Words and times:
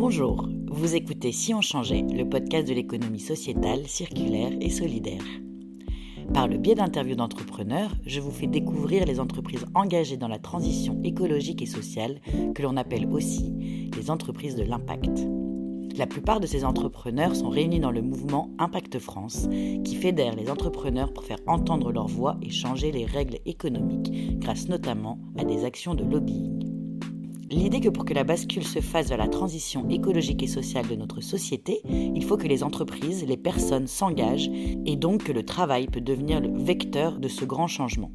Bonjour, 0.00 0.48
vous 0.70 0.94
écoutez 0.94 1.30
Si 1.30 1.52
on 1.52 1.60
changeait, 1.60 2.00
le 2.00 2.26
podcast 2.26 2.66
de 2.66 2.72
l'économie 2.72 3.20
sociétale, 3.20 3.86
circulaire 3.86 4.50
et 4.58 4.70
solidaire. 4.70 5.22
Par 6.32 6.48
le 6.48 6.56
biais 6.56 6.74
d'interviews 6.74 7.16
d'entrepreneurs, 7.16 7.94
je 8.06 8.18
vous 8.18 8.30
fais 8.30 8.46
découvrir 8.46 9.04
les 9.04 9.20
entreprises 9.20 9.66
engagées 9.74 10.16
dans 10.16 10.26
la 10.26 10.38
transition 10.38 10.98
écologique 11.04 11.60
et 11.60 11.66
sociale, 11.66 12.18
que 12.54 12.62
l'on 12.62 12.78
appelle 12.78 13.08
aussi 13.12 13.90
les 13.94 14.10
entreprises 14.10 14.56
de 14.56 14.62
l'impact. 14.62 15.28
La 15.98 16.06
plupart 16.06 16.40
de 16.40 16.46
ces 16.46 16.64
entrepreneurs 16.64 17.36
sont 17.36 17.50
réunis 17.50 17.80
dans 17.80 17.90
le 17.90 18.00
mouvement 18.00 18.48
Impact 18.58 19.00
France, 19.00 19.50
qui 19.84 19.96
fédère 19.96 20.34
les 20.34 20.50
entrepreneurs 20.50 21.12
pour 21.12 21.24
faire 21.24 21.40
entendre 21.46 21.92
leur 21.92 22.06
voix 22.06 22.38
et 22.40 22.48
changer 22.48 22.90
les 22.90 23.04
règles 23.04 23.36
économiques, 23.44 24.38
grâce 24.38 24.66
notamment 24.66 25.18
à 25.36 25.44
des 25.44 25.66
actions 25.66 25.94
de 25.94 26.04
lobbying. 26.04 26.69
L'idée 27.50 27.80
que 27.80 27.88
pour 27.88 28.04
que 28.04 28.14
la 28.14 28.22
bascule 28.22 28.64
se 28.64 28.80
fasse 28.80 29.08
vers 29.08 29.18
la 29.18 29.26
transition 29.26 29.88
écologique 29.88 30.44
et 30.44 30.46
sociale 30.46 30.86
de 30.86 30.94
notre 30.94 31.20
société, 31.20 31.80
il 31.84 32.24
faut 32.24 32.36
que 32.36 32.46
les 32.46 32.62
entreprises, 32.62 33.26
les 33.26 33.36
personnes 33.36 33.88
s'engagent 33.88 34.48
et 34.86 34.94
donc 34.94 35.24
que 35.24 35.32
le 35.32 35.44
travail 35.44 35.88
peut 35.88 36.00
devenir 36.00 36.40
le 36.40 36.56
vecteur 36.56 37.18
de 37.18 37.26
ce 37.26 37.44
grand 37.44 37.66
changement. 37.66 38.12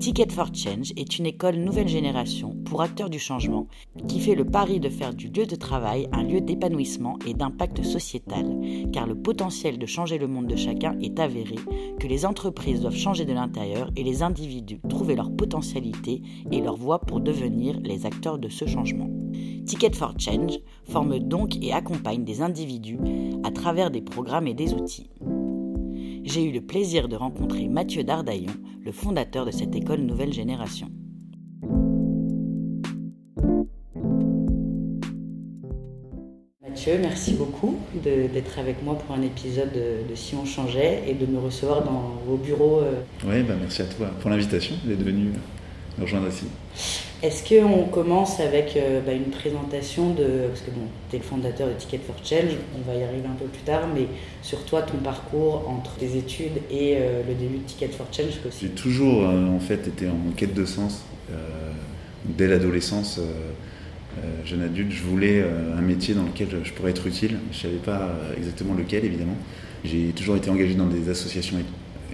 Ticket 0.00 0.32
for 0.32 0.48
Change 0.54 0.94
est 0.96 1.18
une 1.18 1.26
école 1.26 1.56
nouvelle 1.56 1.86
génération 1.86 2.56
pour 2.64 2.80
acteurs 2.80 3.10
du 3.10 3.18
changement 3.18 3.66
qui 4.08 4.18
fait 4.18 4.34
le 4.34 4.46
pari 4.46 4.80
de 4.80 4.88
faire 4.88 5.12
du 5.12 5.28
lieu 5.28 5.44
de 5.44 5.56
travail 5.56 6.08
un 6.12 6.22
lieu 6.22 6.40
d'épanouissement 6.40 7.18
et 7.26 7.34
d'impact 7.34 7.82
sociétal, 7.82 8.46
car 8.94 9.06
le 9.06 9.14
potentiel 9.14 9.78
de 9.78 9.84
changer 9.84 10.16
le 10.16 10.26
monde 10.26 10.46
de 10.46 10.56
chacun 10.56 10.98
est 11.02 11.20
avéré, 11.20 11.56
que 12.00 12.06
les 12.06 12.24
entreprises 12.24 12.80
doivent 12.80 12.96
changer 12.96 13.26
de 13.26 13.34
l'intérieur 13.34 13.90
et 13.94 14.02
les 14.02 14.22
individus 14.22 14.80
trouver 14.88 15.16
leur 15.16 15.30
potentialité 15.36 16.22
et 16.50 16.62
leur 16.62 16.76
voie 16.76 17.00
pour 17.00 17.20
devenir 17.20 17.78
les 17.80 18.06
acteurs 18.06 18.38
de 18.38 18.48
ce 18.48 18.64
changement. 18.64 19.10
Ticket 19.66 19.92
for 19.92 20.14
Change 20.18 20.60
forme 20.84 21.18
donc 21.18 21.62
et 21.62 21.74
accompagne 21.74 22.24
des 22.24 22.40
individus 22.40 22.98
à 23.44 23.50
travers 23.50 23.90
des 23.90 24.00
programmes 24.00 24.46
et 24.46 24.54
des 24.54 24.72
outils 24.72 25.10
j'ai 26.30 26.44
eu 26.44 26.52
le 26.52 26.60
plaisir 26.60 27.08
de 27.08 27.16
rencontrer 27.16 27.66
Mathieu 27.66 28.04
Dardaillon, 28.04 28.52
le 28.84 28.92
fondateur 28.92 29.44
de 29.44 29.50
cette 29.50 29.74
école 29.74 30.00
Nouvelle 30.00 30.32
Génération. 30.32 30.88
Mathieu, 36.62 36.98
merci 37.00 37.32
beaucoup 37.32 37.76
d'être 38.04 38.58
avec 38.60 38.82
moi 38.84 38.94
pour 38.96 39.14
un 39.14 39.22
épisode 39.22 39.72
de, 39.72 40.14
Si 40.14 40.36
on 40.36 40.44
changeait 40.44 41.02
et 41.08 41.14
de 41.14 41.26
me 41.26 41.40
recevoir 41.40 41.82
dans 41.82 42.20
vos 42.24 42.36
bureaux. 42.36 42.78
Euh. 42.78 43.02
Oui, 43.26 43.42
bah 43.42 43.54
merci 43.60 43.82
à 43.82 43.86
toi 43.86 44.06
pour 44.20 44.30
l'invitation 44.30 44.76
d'être 44.84 45.02
venu 45.02 45.32
nous 45.98 46.04
rejoindre 46.04 46.28
ici. 46.28 46.46
Est-ce 47.22 47.46
qu'on 47.46 47.84
commence 47.84 48.40
avec 48.40 48.76
euh, 48.76 49.00
bah, 49.04 49.12
une 49.12 49.30
présentation 49.30 50.14
de. 50.14 50.46
Parce 50.48 50.62
que 50.62 50.70
bon, 50.70 50.86
tu 51.10 51.16
es 51.16 51.18
le 51.18 51.24
fondateur 51.24 51.68
de 51.68 51.74
Ticket 51.74 51.98
for 51.98 52.16
Change, 52.24 52.56
on 52.74 52.90
va 52.90 52.98
y 52.98 53.02
arriver 53.02 53.26
un 53.26 53.34
peu 53.34 53.44
plus 53.44 53.62
tard, 53.62 53.82
mais 53.94 54.06
sur 54.42 54.64
toi, 54.64 54.80
ton 54.82 54.96
parcours 54.98 55.68
entre 55.68 55.96
tes 55.96 56.16
études 56.16 56.62
et 56.70 56.96
euh, 56.96 57.22
le 57.28 57.34
début 57.34 57.58
de 57.58 57.64
Ticket 57.64 57.88
for 57.88 58.06
Change 58.10 58.40
J'ai 58.58 58.68
toujours 58.68 59.28
euh, 59.28 59.48
en 59.48 59.60
fait 59.60 59.86
été 59.86 60.08
en 60.08 60.32
quête 60.34 60.54
de 60.54 60.64
sens. 60.64 61.04
dès 62.24 62.48
l'adolescence, 62.48 63.20
jeune 64.44 64.62
adulte, 64.62 64.92
je 64.92 65.02
voulais 65.02 65.44
un 65.76 65.80
métier 65.82 66.14
dans 66.14 66.24
lequel 66.24 66.48
je 66.64 66.72
pourrais 66.72 66.90
être 66.90 67.06
utile. 67.06 67.38
Je 67.52 67.56
ne 67.56 67.62
savais 67.62 67.82
pas 67.84 68.10
exactement 68.36 68.74
lequel, 68.74 69.04
évidemment. 69.04 69.36
J'ai 69.84 70.12
toujours 70.16 70.36
été 70.36 70.50
engagé 70.50 70.74
dans 70.74 70.86
des 70.86 71.08
associations 71.08 71.56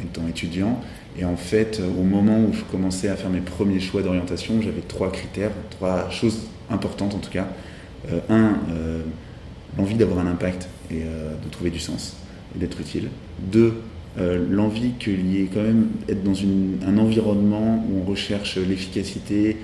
étant 0.03 0.27
étudiant 0.29 0.81
et 1.19 1.25
en 1.25 1.37
fait, 1.37 1.81
au 1.81 2.03
moment 2.03 2.39
où 2.41 2.53
je 2.53 2.63
commençais 2.65 3.09
à 3.09 3.17
faire 3.17 3.31
mes 3.31 3.41
premiers 3.41 3.81
choix 3.81 4.03
d'orientation, 4.03 4.61
j'avais 4.61 4.83
trois 4.83 5.11
critères, 5.11 5.51
trois 5.71 6.11
choses 6.11 6.43
importantes 6.71 7.15
en 7.15 7.19
tout 7.19 7.31
cas. 7.31 7.47
Euh, 8.13 8.21
un, 8.29 8.59
euh, 8.71 9.03
l'envie 9.77 9.97
d'avoir 9.97 10.25
un 10.25 10.31
impact 10.31 10.69
et 10.91 11.03
euh, 11.03 11.35
de 11.43 11.51
trouver 11.51 11.71
du 11.71 11.81
sens 11.81 12.17
et 12.55 12.59
d'être 12.59 12.81
utile. 12.81 13.09
Deux, 13.41 13.75
l'envie 14.51 14.93
qu'il 14.99 15.31
y 15.31 15.43
ait 15.43 15.51
quand 15.53 15.63
même 15.63 15.89
être 16.09 16.23
dans 16.25 16.33
un 16.89 16.97
environnement 16.97 17.85
où 17.87 18.01
on 18.01 18.11
recherche 18.11 18.57
l'efficacité, 18.57 19.59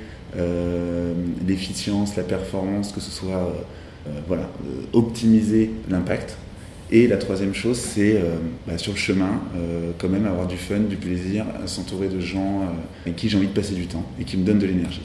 l'efficience, 1.49 2.17
la 2.17 2.23
performance, 2.23 2.93
que 2.93 3.01
ce 3.01 3.11
soit 3.11 3.51
voilà, 4.29 4.51
optimiser 4.93 5.71
l'impact. 5.89 6.37
Et 6.95 7.07
la 7.07 7.17
troisième 7.17 7.55
chose, 7.55 7.79
c'est 7.79 8.17
euh, 8.17 8.35
bah, 8.67 8.77
sur 8.77 8.93
le 8.93 8.99
chemin, 8.99 9.41
euh, 9.57 9.93
quand 9.97 10.11
même 10.11 10.27
avoir 10.27 10.47
du 10.47 10.59
fun, 10.59 10.81
du 10.81 10.97
plaisir, 10.97 11.47
s'entourer 11.65 12.09
de 12.09 12.21
gens 12.21 12.61
euh, 12.61 13.07
avec 13.07 13.17
qui 13.17 13.31
j'ai 13.31 13.39
envie 13.39 13.47
de 13.47 13.53
passer 13.55 13.75
du 13.75 13.87
temps 13.87 14.05
et 14.21 14.25
qui 14.25 14.37
me 14.37 14.45
donnent 14.45 14.59
de 14.59 14.67
l'énergie. 14.67 15.01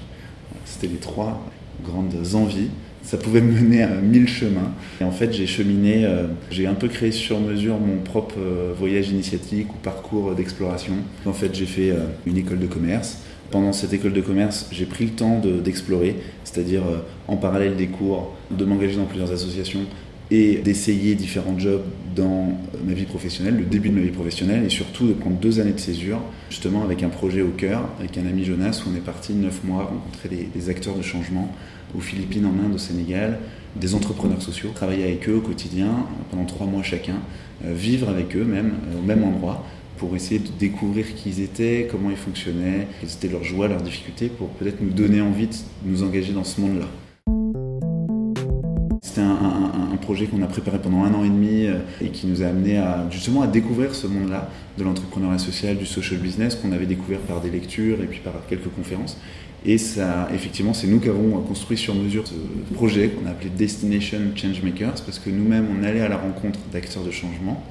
C'était 0.65 0.87
les 0.87 0.97
trois 0.97 1.41
grandes 1.85 2.13
envies. 2.33 2.67
Ça 3.03 3.15
pouvait 3.15 3.39
me 3.39 3.53
mener 3.53 3.83
à 3.83 4.01
mille 4.01 4.27
chemins. 4.27 4.73
Et 4.99 5.05
en 5.05 5.11
fait, 5.11 5.31
j'ai 5.31 5.47
cheminé, 5.47 6.05
j'ai 6.51 6.67
un 6.67 6.73
peu 6.73 6.89
créé 6.89 7.13
sur 7.13 7.39
mesure 7.39 7.79
mon 7.79 7.99
propre 7.99 8.35
voyage 8.77 9.07
initiatique 9.09 9.69
ou 9.73 9.77
parcours 9.77 10.35
d'exploration. 10.35 10.95
En 11.25 11.31
fait, 11.31 11.55
j'ai 11.55 11.67
fait 11.67 11.93
une 12.25 12.35
école 12.35 12.59
de 12.59 12.67
commerce. 12.67 13.19
Pendant 13.49 13.71
cette 13.71 13.93
école 13.93 14.11
de 14.11 14.19
commerce, 14.19 14.67
j'ai 14.73 14.85
pris 14.85 15.05
le 15.05 15.11
temps 15.11 15.41
d'explorer, 15.63 16.17
c'est-à-dire 16.43 16.81
en 17.29 17.37
parallèle 17.37 17.77
des 17.77 17.87
cours, 17.87 18.35
de 18.51 18.65
m'engager 18.65 18.97
dans 18.97 19.05
plusieurs 19.05 19.31
associations, 19.31 19.85
et 20.29 20.57
d'essayer 20.57 21.15
différents 21.15 21.57
jobs 21.57 21.83
dans 22.15 22.57
ma 22.85 22.93
vie 22.93 23.05
professionnelle, 23.05 23.57
le 23.57 23.65
début 23.65 23.89
de 23.89 23.95
ma 23.95 24.01
vie 24.01 24.11
professionnelle, 24.11 24.63
et 24.65 24.69
surtout 24.69 25.07
de 25.07 25.13
prendre 25.13 25.37
deux 25.37 25.59
années 25.59 25.71
de 25.71 25.79
césure, 25.79 26.19
justement 26.49 26.83
avec 26.83 27.03
un 27.03 27.09
projet 27.09 27.41
au 27.41 27.49
cœur, 27.49 27.87
avec 27.99 28.17
un 28.17 28.25
ami 28.25 28.43
Jonas, 28.43 28.83
où 28.85 28.89
on 28.91 28.95
est 28.95 29.01
parti 29.03 29.33
neuf 29.33 29.63
mois 29.63 29.85
rencontrer 29.85 30.29
des, 30.53 30.69
acteurs 30.69 30.95
de 30.95 31.01
changement 31.01 31.53
aux 31.97 32.01
Philippines, 32.01 32.45
en 32.45 32.65
Inde, 32.65 32.75
au 32.75 32.77
Sénégal, 32.77 33.39
des 33.75 33.95
entrepreneurs 33.95 34.41
sociaux, 34.41 34.69
travailler 34.73 35.03
avec 35.03 35.29
eux 35.29 35.35
au 35.35 35.41
quotidien 35.41 36.05
pendant 36.31 36.45
trois 36.45 36.67
mois 36.67 36.83
chacun, 36.83 37.15
euh, 37.63 37.73
vivre 37.73 38.09
avec 38.09 38.35
eux 38.35 38.43
même, 38.43 38.73
euh, 38.91 38.99
au 38.99 39.01
même 39.03 39.23
endroit, 39.23 39.63
pour 39.97 40.15
essayer 40.15 40.39
de 40.39 40.49
découvrir 40.59 41.15
qui 41.15 41.29
ils 41.29 41.41
étaient, 41.41 41.87
comment 41.89 42.09
ils 42.09 42.17
fonctionnaient, 42.17 42.87
quelles 42.99 43.11
étaient 43.11 43.29
leurs 43.29 43.43
joies, 43.43 43.67
leurs 43.67 43.81
difficultés, 43.81 44.27
pour 44.27 44.49
peut-être 44.49 44.81
nous 44.81 44.91
donner 44.91 45.21
envie 45.21 45.47
de 45.47 45.55
nous 45.85 46.03
engager 46.03 46.33
dans 46.33 46.43
ce 46.43 46.59
monde-là. 46.61 46.87
C'était 49.01 49.21
un, 49.21 49.56
projet 49.97 50.27
qu'on 50.27 50.41
a 50.41 50.47
préparé 50.47 50.79
pendant 50.79 51.03
un 51.03 51.13
an 51.13 51.23
et 51.23 51.29
demi 51.29 51.65
euh, 51.65 51.79
et 52.01 52.09
qui 52.09 52.27
nous 52.27 52.41
a 52.41 52.47
amené 52.47 52.81
justement 53.11 53.41
à 53.41 53.47
découvrir 53.47 53.93
ce 53.95 54.07
monde-là 54.07 54.49
de 54.77 54.83
l'entrepreneuriat 54.83 55.39
social, 55.39 55.77
du 55.77 55.85
social 55.85 56.19
business 56.19 56.55
qu'on 56.55 56.71
avait 56.71 56.85
découvert 56.85 57.19
par 57.19 57.41
des 57.41 57.49
lectures 57.49 58.01
et 58.01 58.05
puis 58.05 58.19
par 58.19 58.33
quelques 58.47 58.69
conférences. 58.69 59.17
Et 59.65 59.77
ça, 59.77 60.29
effectivement, 60.33 60.73
c'est 60.73 60.87
nous 60.87 60.99
qui 60.99 61.09
avons 61.09 61.41
construit 61.41 61.77
sur 61.77 61.95
mesure 61.95 62.25
ce 62.27 62.35
projet 62.73 63.09
qu'on 63.09 63.25
a 63.25 63.31
appelé 63.31 63.49
Destination 63.49 64.19
Changemakers 64.35 65.01
parce 65.05 65.19
que 65.19 65.29
nous-mêmes, 65.29 65.67
on 65.77 65.83
allait 65.83 66.01
à 66.01 66.07
la 66.07 66.17
rencontre 66.17 66.59
d'acteurs 66.71 67.03
de 67.03 67.11
changement. 67.11 67.63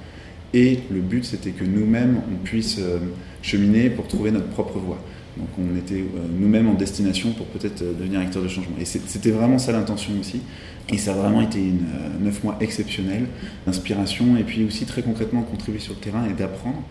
Et 0.52 0.80
le 0.90 1.00
but, 1.00 1.24
c'était 1.24 1.50
que 1.50 1.64
nous-mêmes, 1.64 2.20
on 2.32 2.36
puisse 2.44 2.78
euh, 2.78 2.98
cheminer 3.42 3.90
pour 3.90 4.08
trouver 4.08 4.30
notre 4.30 4.48
propre 4.48 4.78
voie. 4.78 4.98
Donc 5.36 5.48
on 5.58 5.76
était 5.76 6.00
euh, 6.00 6.26
nous-mêmes 6.38 6.68
en 6.68 6.74
destination 6.74 7.32
pour 7.32 7.46
peut-être 7.46 7.82
euh, 7.82 7.92
devenir 7.92 8.20
acteur 8.20 8.42
de 8.42 8.48
changement. 8.48 8.76
Et 8.80 8.84
c'était 8.84 9.30
vraiment 9.30 9.58
ça 9.58 9.72
l'intention 9.72 10.12
aussi. 10.20 10.40
Et 10.88 10.98
ça 10.98 11.12
a 11.12 11.14
vraiment 11.14 11.42
été 11.42 11.58
une, 11.58 11.84
euh, 11.94 12.24
neuf 12.24 12.42
mois 12.44 12.56
exceptionnels 12.60 13.26
d'inspiration 13.66 14.36
et 14.36 14.44
puis 14.44 14.64
aussi 14.64 14.86
très 14.86 15.02
concrètement 15.02 15.42
contribuer 15.42 15.80
sur 15.80 15.94
le 15.94 16.00
terrain 16.00 16.24
et 16.28 16.32
d'apprendre 16.32 16.82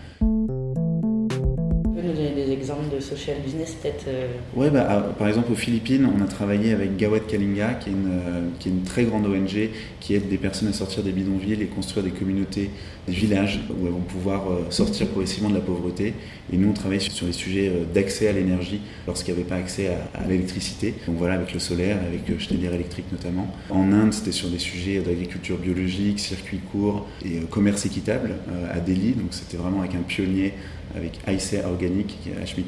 de 2.84 3.00
social 3.00 3.38
business 3.44 3.75
peut-être 3.81 4.06
euh, 4.08 4.28
Ouais, 4.56 4.69
bah, 4.69 4.86
ah, 4.90 5.00
par 5.18 5.28
exemple 5.28 5.52
aux 5.52 5.56
Philippines, 5.56 6.06
on 6.06 6.24
a 6.24 6.28
travaillé 6.28 6.74
avec 6.74 6.97
Gawat 6.97 7.22
Kalinga, 7.22 7.75
qui 7.75 7.90
est, 7.90 7.94
une, 7.94 8.08
euh, 8.08 8.50
qui 8.59 8.69
est 8.69 8.72
une 8.72 8.84
très 8.84 9.03
grande 9.03 9.25
ONG 9.25 9.69
qui 10.00 10.16
aide 10.16 10.30
des 10.30 10.38
personnes 10.38 10.68
à 10.68 10.74
sortir 10.74 11.03
des 11.03 11.12
bidonvilles 11.12 11.62
et 11.62 11.66
construire 11.66 12.03
des 12.03 12.12
communautés, 12.12 12.69
des 13.08 13.14
villages 13.14 13.59
où 13.69 13.85
elles 13.85 13.91
vont 13.91 14.00
pouvoir 14.00 14.52
euh, 14.52 14.66
sortir 14.69 15.08
progressivement 15.08 15.50
de 15.50 15.56
la 15.56 15.62
pauvreté. 15.62 16.14
Et 16.52 16.58
nous, 16.58 16.69
on 16.69 16.74
travaille 16.74 17.02
sur, 17.02 17.25
les 17.25 17.34
sujets 17.34 17.72
d'accès 17.94 18.28
à 18.28 18.31
l'énergie 18.31 18.81
lorsqu'il 19.08 19.34
n'y 19.34 19.40
avait 19.40 19.50
pas 19.50 19.56
accès 19.56 19.88
à, 19.88 20.28
l'électricité. 20.28 20.94
Donc 21.08 21.18
voilà, 21.18 21.35
avec 21.35 21.53
le 21.53 21.59
solaire, 21.59 21.97
avec 22.08 22.40
Schneider 22.40 22.74
Electric 22.74 23.06
notamment. 23.12 23.47
En 23.70 23.91
Inde, 23.91 24.14
c'était 24.14 24.32
sur 24.32 24.50
des 24.50 24.59
sujets 24.59 25.00
d'agriculture 25.00 25.58
biologique, 25.58 26.20
circuit 26.20 26.59
court 26.59 27.08
et 27.23 27.40
commerce 27.50 27.85
équitable 27.85 28.35
à 28.72 28.79
Delhi. 28.79 29.14
Donc 29.14 29.29
c'était 29.32 29.58
vraiment 29.58 29.79
avec 29.79 29.96
un 29.96 30.03
pionnier 30.03 30.53
avec 30.96 31.20
Aïssé 31.28 31.61
Organic, 31.64 32.17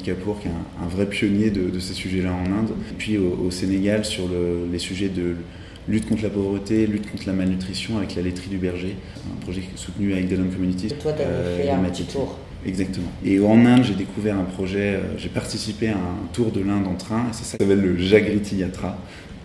Kapoor, 0.02 0.40
qui 0.40 0.48
est 0.48 0.50
un, 0.50 0.88
vrai 0.88 1.06
pionnier 1.06 1.50
de, 1.50 1.78
ces 1.78 1.94
sujets-là 1.94 2.32
en 2.32 2.52
Inde. 2.52 2.70
Et 2.90 2.94
puis 2.96 3.18
au, 3.18 3.50
Sénégal, 3.50 4.04
sur 4.04 4.28
les 4.70 4.78
sujets 4.78 5.08
de 5.08 5.34
lutte 5.88 6.08
contre 6.08 6.22
la 6.22 6.30
pauvreté, 6.30 6.86
lutte 6.86 7.10
contre 7.10 7.26
la 7.26 7.32
malnutrition 7.32 7.98
avec 7.98 8.14
la 8.14 8.22
laiterie 8.22 8.50
du 8.50 8.58
berger, 8.58 8.96
un 9.26 9.40
projet 9.40 9.62
soutenu 9.74 10.12
avec 10.12 10.28
Delon 10.28 10.48
Community. 10.50 10.88
toi, 10.88 11.12
tu 11.12 11.22
euh, 11.22 11.62
fait 11.62 11.70
un 11.70 11.82
petit 11.84 12.04
tour. 12.04 12.38
Exactement. 12.66 13.08
Et 13.24 13.40
en 13.40 13.64
Inde, 13.64 13.84
j'ai 13.84 13.94
découvert 13.94 14.36
un 14.36 14.44
projet, 14.44 14.96
euh, 14.96 15.16
j'ai 15.16 15.28
participé 15.28 15.88
à 15.88 15.96
un 15.96 16.26
tour 16.32 16.50
de 16.50 16.60
l'Inde 16.60 16.86
en 16.86 16.94
train, 16.94 17.26
et 17.30 17.32
ça 17.32 17.44
s'appelle 17.44 17.80
le 17.80 17.96
Jagriti 17.96 18.56
Yatra. 18.56 18.98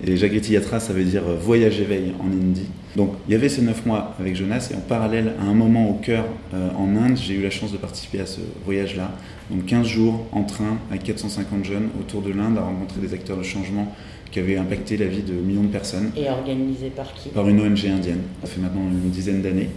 Et 0.06 0.18
Jagriti 0.18 0.54
Yatra, 0.54 0.80
ça 0.80 0.92
veut 0.92 1.04
dire 1.04 1.24
euh, 1.28 1.36
voyage 1.36 1.80
éveil 1.80 2.12
en 2.20 2.26
hindi. 2.28 2.66
Donc 2.96 3.14
il 3.28 3.32
y 3.32 3.36
avait 3.36 3.48
ces 3.48 3.62
neuf 3.62 3.86
mois 3.86 4.16
avec 4.20 4.36
Jonas, 4.36 4.70
et 4.72 4.76
en 4.76 4.82
parallèle, 4.82 5.34
à 5.40 5.44
un 5.44 5.54
moment 5.54 5.90
au 5.90 5.94
cœur 5.94 6.26
euh, 6.54 6.70
en 6.78 6.96
Inde, 6.98 7.16
j'ai 7.18 7.36
eu 7.36 7.42
la 7.42 7.50
chance 7.50 7.72
de 7.72 7.78
participer 7.78 8.20
à 8.20 8.26
ce 8.26 8.42
voyage-là. 8.66 9.12
Donc 9.50 9.66
15 9.66 9.88
jours 9.88 10.26
en 10.34 10.44
train 10.44 10.78
avec 10.90 11.04
450 11.04 11.64
jeunes 11.64 11.90
autour 12.00 12.22
de 12.22 12.32
l'Inde 12.32 12.58
à 12.58 12.62
rencontrer 12.62 13.00
des 13.00 13.14
acteurs 13.14 13.38
de 13.38 13.44
changement 13.44 13.94
qui 14.32 14.40
avait 14.40 14.58
impacté 14.58 14.98
la 14.98 15.06
vie 15.06 15.22
de 15.22 15.34
millions 15.34 15.64
de 15.64 15.68
personnes. 15.68 16.12
Et 16.18 16.28
organisé 16.30 16.90
par 16.90 17.14
qui? 17.14 17.30
Par 17.30 17.48
une 17.48 17.62
ONG 17.62 17.86
indienne. 17.86 18.22
Ça 18.42 18.48
fait 18.50 18.60
maintenant 18.60 18.82
une 18.82 19.12
dizaine 19.12 19.42
d'années. 19.44 19.70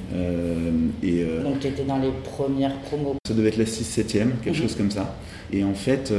et 1.02 1.24
Donc 1.44 1.60
tu 1.60 1.66
étais 1.66 1.84
dans 1.84 1.98
les 1.98 2.10
premières 2.24 2.74
promos 2.80 3.16
Ça 3.28 3.34
devait 3.34 3.48
être 3.48 3.58
la 3.58 3.64
6-7e, 3.64 4.28
quelque 4.42 4.48
mhm. 4.48 4.54
chose 4.54 4.74
comme 4.74 4.90
ça. 4.90 5.14
Et 5.52 5.62
en 5.62 5.74
fait, 5.74 6.12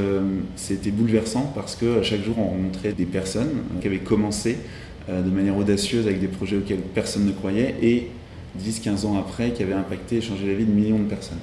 c'était 0.55 0.91
bouleversant 0.91 1.51
parce 1.53 1.75
que 1.75 2.01
chaque 2.01 2.23
jour, 2.23 2.35
on 2.39 2.45
rencontrait 2.45 2.93
des 2.93 3.05
personnes 3.05 3.49
qui 3.81 3.87
avaient 3.87 3.97
commencé 3.97 4.57
de 5.09 5.29
manière 5.29 5.57
audacieuse 5.57 6.07
avec 6.07 6.21
des 6.21 6.27
projets 6.27 6.55
auxquels 6.55 6.79
personne 6.79 7.25
ne 7.25 7.31
croyait 7.31 7.75
et 7.81 8.07
10-15 8.57 9.05
ans 9.05 9.17
après 9.17 9.51
qui 9.51 9.63
avaient 9.63 9.73
impacté 9.73 10.17
et 10.17 10.21
changé 10.21 10.47
la 10.47 10.53
vie 10.53 10.65
de 10.65 10.71
millions 10.71 10.99
de 10.99 11.05
personnes. 11.05 11.39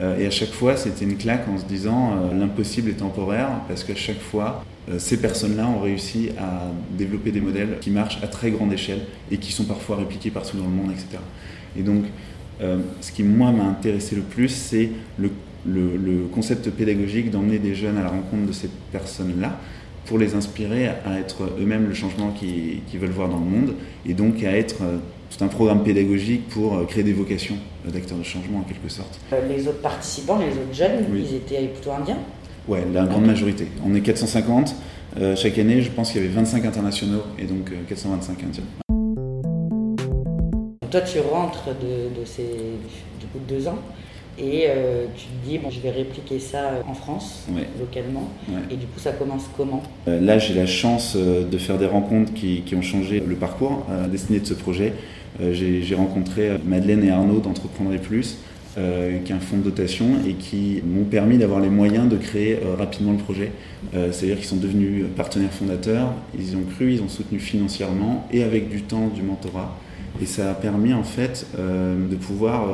Euh, 0.00 0.18
et 0.18 0.26
à 0.26 0.30
chaque 0.30 0.50
fois, 0.50 0.76
c'était 0.76 1.04
une 1.04 1.16
claque 1.16 1.48
en 1.48 1.58
se 1.58 1.64
disant 1.64 2.12
euh, 2.12 2.34
l'impossible 2.34 2.90
est 2.90 2.94
temporaire 2.94 3.48
parce 3.66 3.82
qu'à 3.82 3.96
chaque 3.96 4.20
fois, 4.20 4.64
euh, 4.88 4.98
ces 4.98 5.20
personnes-là 5.20 5.66
ont 5.68 5.80
réussi 5.80 6.30
à 6.38 6.70
développer 6.96 7.32
des 7.32 7.40
modèles 7.40 7.78
qui 7.80 7.90
marchent 7.90 8.22
à 8.22 8.28
très 8.28 8.50
grande 8.50 8.72
échelle 8.72 9.00
et 9.30 9.38
qui 9.38 9.52
sont 9.52 9.64
parfois 9.64 9.96
répliqués 9.96 10.30
partout 10.30 10.56
dans 10.56 10.64
le 10.64 10.70
monde, 10.70 10.92
etc. 10.92 11.22
Et 11.76 11.82
donc, 11.82 12.04
ce 13.00 13.12
qui, 13.12 13.22
moi, 13.22 13.52
m'a 13.52 13.62
intéressé 13.62 14.16
le 14.16 14.22
plus, 14.22 14.48
c'est 14.48 14.90
le, 15.16 15.30
le, 15.66 16.26
concept 16.32 16.70
pédagogique 16.70 17.30
d'emmener 17.30 17.58
des 17.58 17.74
jeunes 17.74 17.98
à 17.98 18.02
la 18.02 18.08
rencontre 18.08 18.46
de 18.46 18.52
ces 18.52 18.68
personnes-là 18.92 19.58
pour 20.06 20.18
les 20.18 20.34
inspirer 20.34 20.88
à 20.88 21.18
être 21.18 21.42
eux-mêmes 21.60 21.86
le 21.88 21.94
changement 21.94 22.30
qu'ils 22.30 22.98
veulent 22.98 23.10
voir 23.10 23.28
dans 23.28 23.38
le 23.38 23.44
monde 23.44 23.74
et 24.06 24.14
donc 24.14 24.42
à 24.42 24.56
être 24.56 24.82
tout 25.30 25.44
un 25.44 25.48
programme 25.48 25.82
pédagogique 25.82 26.48
pour 26.48 26.76
euh, 26.76 26.84
créer 26.84 27.02
des 27.02 27.12
vocations 27.12 27.56
d'acteurs 27.84 28.18
de 28.18 28.22
changement 28.22 28.60
en 28.60 28.62
quelque 28.62 28.88
sorte. 28.88 29.20
Euh, 29.32 29.46
les 29.48 29.66
autres 29.68 29.80
participants, 29.80 30.38
les 30.38 30.52
autres 30.52 30.72
jeunes, 30.72 31.04
ils 31.14 31.34
étaient 31.34 31.68
plutôt 31.68 31.92
indiens 31.92 32.18
Ouais, 32.66 32.84
la 32.92 33.04
grande 33.04 33.26
majorité. 33.26 33.66
On 33.84 33.94
est 33.94 34.00
450. 34.00 34.74
Euh, 35.16 35.34
chaque 35.36 35.58
année, 35.58 35.80
je 35.80 35.90
pense 35.90 36.12
qu'il 36.12 36.22
y 36.22 36.24
avait 36.24 36.34
25 36.34 36.64
internationaux 36.66 37.22
et 37.38 37.44
donc 37.44 37.72
425 37.88 38.44
indiens. 38.44 38.62
Toi, 40.90 41.00
tu 41.02 41.20
rentres 41.20 41.68
de, 41.80 42.24
ces 42.24 42.42
du 43.20 43.26
coup, 43.26 43.38
deux 43.46 43.68
ans 43.68 43.78
et 44.38 44.66
euh, 44.68 45.06
tu 45.16 45.26
te 45.26 45.48
dis, 45.48 45.58
bon, 45.58 45.68
je 45.70 45.80
vais 45.80 45.90
répliquer 45.90 46.38
ça 46.38 46.84
en 46.88 46.94
France, 46.94 47.46
localement. 47.78 48.28
Et 48.70 48.76
du 48.76 48.86
coup, 48.86 49.00
ça 49.00 49.12
commence 49.12 49.44
comment? 49.56 49.82
Euh, 50.06 50.20
Là, 50.20 50.38
j'ai 50.38 50.54
la 50.54 50.66
chance 50.66 51.14
euh, 51.16 51.44
de 51.44 51.58
faire 51.58 51.76
des 51.76 51.86
rencontres 51.86 52.32
qui, 52.32 52.62
ont 52.76 52.82
changé 52.82 53.20
le 53.26 53.34
parcours 53.34 53.86
destiné 54.10 54.38
de 54.38 54.46
ce 54.46 54.54
projet. 54.54 54.92
j'ai 55.40 55.94
rencontré 55.96 56.50
Madeleine 56.64 57.02
et 57.02 57.10
Arnaud 57.10 57.40
d'Entreprendre 57.40 57.92
et 57.92 57.98
Plus, 57.98 58.38
qui 58.76 59.32
est 59.32 59.34
un 59.34 59.40
fonds 59.40 59.56
de 59.56 59.62
dotation 59.62 60.06
et 60.24 60.34
qui 60.34 60.80
m'ont 60.86 61.04
permis 61.04 61.38
d'avoir 61.38 61.58
les 61.58 61.70
moyens 61.70 62.08
de 62.08 62.16
créer 62.16 62.60
rapidement 62.78 63.12
le 63.12 63.18
projet. 63.18 63.50
C'est-à-dire 63.92 64.36
qu'ils 64.36 64.46
sont 64.46 64.56
devenus 64.56 65.06
partenaires 65.16 65.50
fondateurs, 65.50 66.12
ils 66.38 66.52
y 66.52 66.56
ont 66.56 66.64
cru, 66.76 66.92
ils 66.92 67.02
ont 67.02 67.08
soutenu 67.08 67.40
financièrement 67.40 68.28
et 68.32 68.44
avec 68.44 68.68
du 68.68 68.82
temps, 68.82 69.08
du 69.08 69.22
mentorat. 69.22 69.76
Et 70.22 70.26
ça 70.26 70.52
a 70.52 70.54
permis 70.54 70.92
en 70.92 71.04
fait 71.04 71.46
de 71.56 72.16
pouvoir 72.16 72.68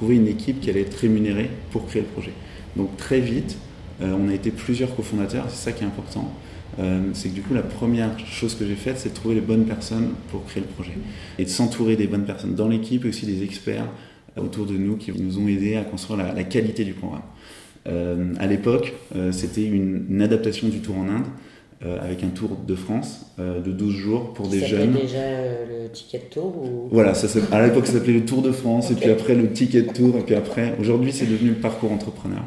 trouver 0.00 0.16
une 0.16 0.28
équipe 0.28 0.62
qui 0.62 0.70
allait 0.70 0.80
être 0.80 0.94
rémunérée 0.94 1.50
pour 1.72 1.86
créer 1.86 2.00
le 2.00 2.08
projet. 2.08 2.32
Donc 2.74 2.96
très 2.96 3.20
vite, 3.20 3.58
euh, 4.00 4.16
on 4.18 4.30
a 4.30 4.34
été 4.34 4.50
plusieurs 4.50 4.96
cofondateurs, 4.96 5.44
c'est 5.50 5.62
ça 5.62 5.72
qui 5.72 5.84
est 5.84 5.86
important. 5.86 6.32
Euh, 6.78 7.02
c'est 7.12 7.28
que 7.28 7.34
du 7.34 7.42
coup, 7.42 7.52
la 7.52 7.62
première 7.62 8.18
chose 8.20 8.54
que 8.54 8.66
j'ai 8.66 8.76
faite, 8.76 8.96
c'est 8.96 9.10
de 9.10 9.14
trouver 9.14 9.34
les 9.34 9.42
bonnes 9.42 9.66
personnes 9.66 10.12
pour 10.30 10.46
créer 10.46 10.62
le 10.62 10.68
projet. 10.70 10.94
Et 11.38 11.44
de 11.44 11.50
s'entourer 11.50 11.96
des 11.96 12.06
bonnes 12.06 12.24
personnes 12.24 12.54
dans 12.54 12.66
l'équipe 12.66 13.04
et 13.04 13.08
aussi 13.10 13.26
des 13.26 13.42
experts 13.42 13.88
autour 14.40 14.64
de 14.64 14.72
nous 14.72 14.96
qui 14.96 15.12
nous 15.12 15.38
ont 15.38 15.46
aidés 15.48 15.76
à 15.76 15.82
construire 15.82 16.24
la, 16.34 16.44
qualité 16.44 16.84
du 16.84 16.94
programme. 16.94 17.20
Euh, 17.86 18.32
à 18.38 18.46
l'époque, 18.46 18.94
c'était 19.32 19.64
une, 19.66 20.22
adaptation 20.22 20.68
du 20.68 20.78
tour 20.78 20.96
en 20.96 21.08
Inde. 21.08 21.26
Euh, 21.82 21.96
avec 21.98 22.22
un 22.24 22.28
tour 22.28 22.58
de 22.68 22.74
France 22.74 23.24
euh, 23.38 23.62
de 23.62 23.72
12 23.72 23.94
jours 23.94 24.34
pour 24.34 24.48
des 24.48 24.66
jeunes. 24.66 24.92
déjà 24.92 25.16
euh, 25.16 25.84
le 25.86 25.90
ticket 25.90 26.18
tour 26.30 26.54
ou... 26.62 26.88
Voilà, 26.92 27.14
ça, 27.14 27.26
à 27.52 27.66
l'époque 27.66 27.86
ça 27.86 27.94
s'appelait 27.94 28.12
le 28.12 28.26
Tour 28.26 28.42
de 28.42 28.52
France, 28.52 28.90
et 28.90 28.94
puis 28.94 29.08
après 29.08 29.34
le 29.34 29.50
ticket 29.50 29.84
tour, 29.84 30.14
et 30.18 30.20
puis 30.20 30.34
après, 30.34 30.76
aujourd'hui 30.78 31.10
c'est 31.10 31.24
devenu 31.24 31.48
le 31.48 31.54
parcours 31.54 31.90
entrepreneur. 31.90 32.42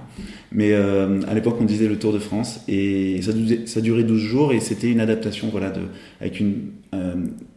Mais 0.52 0.76
à 0.76 1.34
l'époque 1.34 1.56
on 1.60 1.66
disait 1.66 1.88
le 1.88 1.98
Tour 1.98 2.14
de 2.14 2.20
France, 2.20 2.60
et 2.68 3.24
ça, 3.24 3.32
ça 3.66 3.82
durait 3.82 4.04
12 4.04 4.22
jours, 4.22 4.54
et 4.54 4.60
c'était 4.60 4.92
une 4.92 5.00
adaptation 5.00 5.48
voilà, 5.50 5.72
de, 5.72 5.82
avec 6.22 6.40
une, 6.40 6.68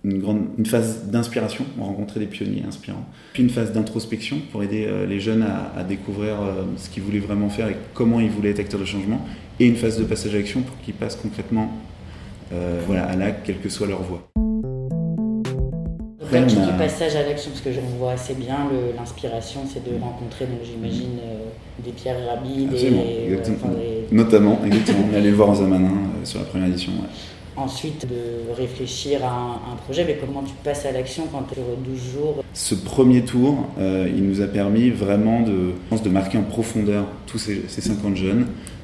une, 0.02 0.18
grande, 0.18 0.46
une 0.56 0.64
phase 0.64 1.10
d'inspiration, 1.10 1.66
on 1.78 1.84
rencontrait 1.84 2.20
des 2.20 2.26
pionniers 2.26 2.62
inspirants, 2.66 3.04
puis 3.34 3.42
une 3.42 3.50
phase 3.50 3.74
d'introspection 3.74 4.38
pour 4.50 4.62
aider 4.62 4.88
les 5.06 5.20
jeunes 5.20 5.42
à, 5.42 5.78
à 5.78 5.84
découvrir 5.84 6.36
ce 6.78 6.88
qu'ils 6.88 7.02
voulaient 7.02 7.18
vraiment 7.18 7.50
faire 7.50 7.68
et 7.68 7.76
comment 7.92 8.18
ils 8.18 8.30
voulaient 8.30 8.50
être 8.50 8.60
acteurs 8.60 8.80
de 8.80 8.86
changement, 8.86 9.20
et 9.58 9.66
une 9.66 9.76
phase 9.76 9.98
de 9.98 10.04
passage 10.04 10.34
à 10.34 10.38
l'action 10.38 10.62
pour 10.62 10.78
qu'ils 10.80 10.94
passent 10.94 11.16
concrètement 11.16 11.70
euh, 12.52 12.80
voilà, 12.86 13.04
à 13.04 13.16
l'acte, 13.16 13.40
quelle 13.44 13.58
que 13.58 13.68
soit 13.68 13.86
leur 13.86 14.02
voie. 14.02 14.22
Après, 16.22 16.46
tu 16.46 16.56
dis 16.56 16.72
passage 16.78 17.16
à 17.16 17.22
l'action, 17.22 17.50
parce 17.50 17.62
que 17.62 17.72
je 17.72 17.80
vois 17.98 18.12
assez 18.12 18.34
bien 18.34 18.68
l'inspiration, 18.96 19.60
c'est 19.66 19.84
de 19.84 19.98
rencontrer, 20.00 20.46
donc 20.46 20.58
j'imagine, 20.64 21.18
euh, 21.22 21.84
des 21.84 21.92
Pierre 21.92 22.16
Rabhi, 22.26 22.66
des, 22.66 22.90
Notamment, 24.12 24.60
exactement. 24.64 25.06
On 25.08 25.14
est 25.14 25.18
allé 25.18 25.30
le 25.30 25.36
voir 25.36 25.50
en 25.50 25.54
Zamanin 25.54 25.88
euh, 25.88 26.24
sur 26.24 26.40
la 26.40 26.46
première 26.46 26.68
édition. 26.68 26.92
Ensuite, 27.56 28.06
de 28.06 28.52
réfléchir 28.54 29.24
à 29.24 29.60
un, 29.72 29.76
projet, 29.76 30.04
mais 30.04 30.18
comment 30.20 30.42
tu 30.42 30.52
passes 30.62 30.84
à 30.84 30.92
l'action 30.92 31.24
quand 31.32 31.44
tu 31.50 31.58
es 31.58 31.62
12 31.90 32.12
jours? 32.12 32.44
Ce 32.52 32.74
premier 32.74 33.22
tour, 33.22 33.66
il 33.78 34.24
nous 34.24 34.42
a 34.42 34.46
permis 34.46 34.90
vraiment 34.90 35.40
de, 35.40 35.72
de 36.04 36.08
marquer 36.10 36.36
en 36.36 36.42
profondeur 36.42 37.06
tous 37.26 37.38
ces, 37.38 37.62
ces 37.66 37.80
50 37.80 38.14
jeunes, 38.14 38.42
euh, 38.42 38.75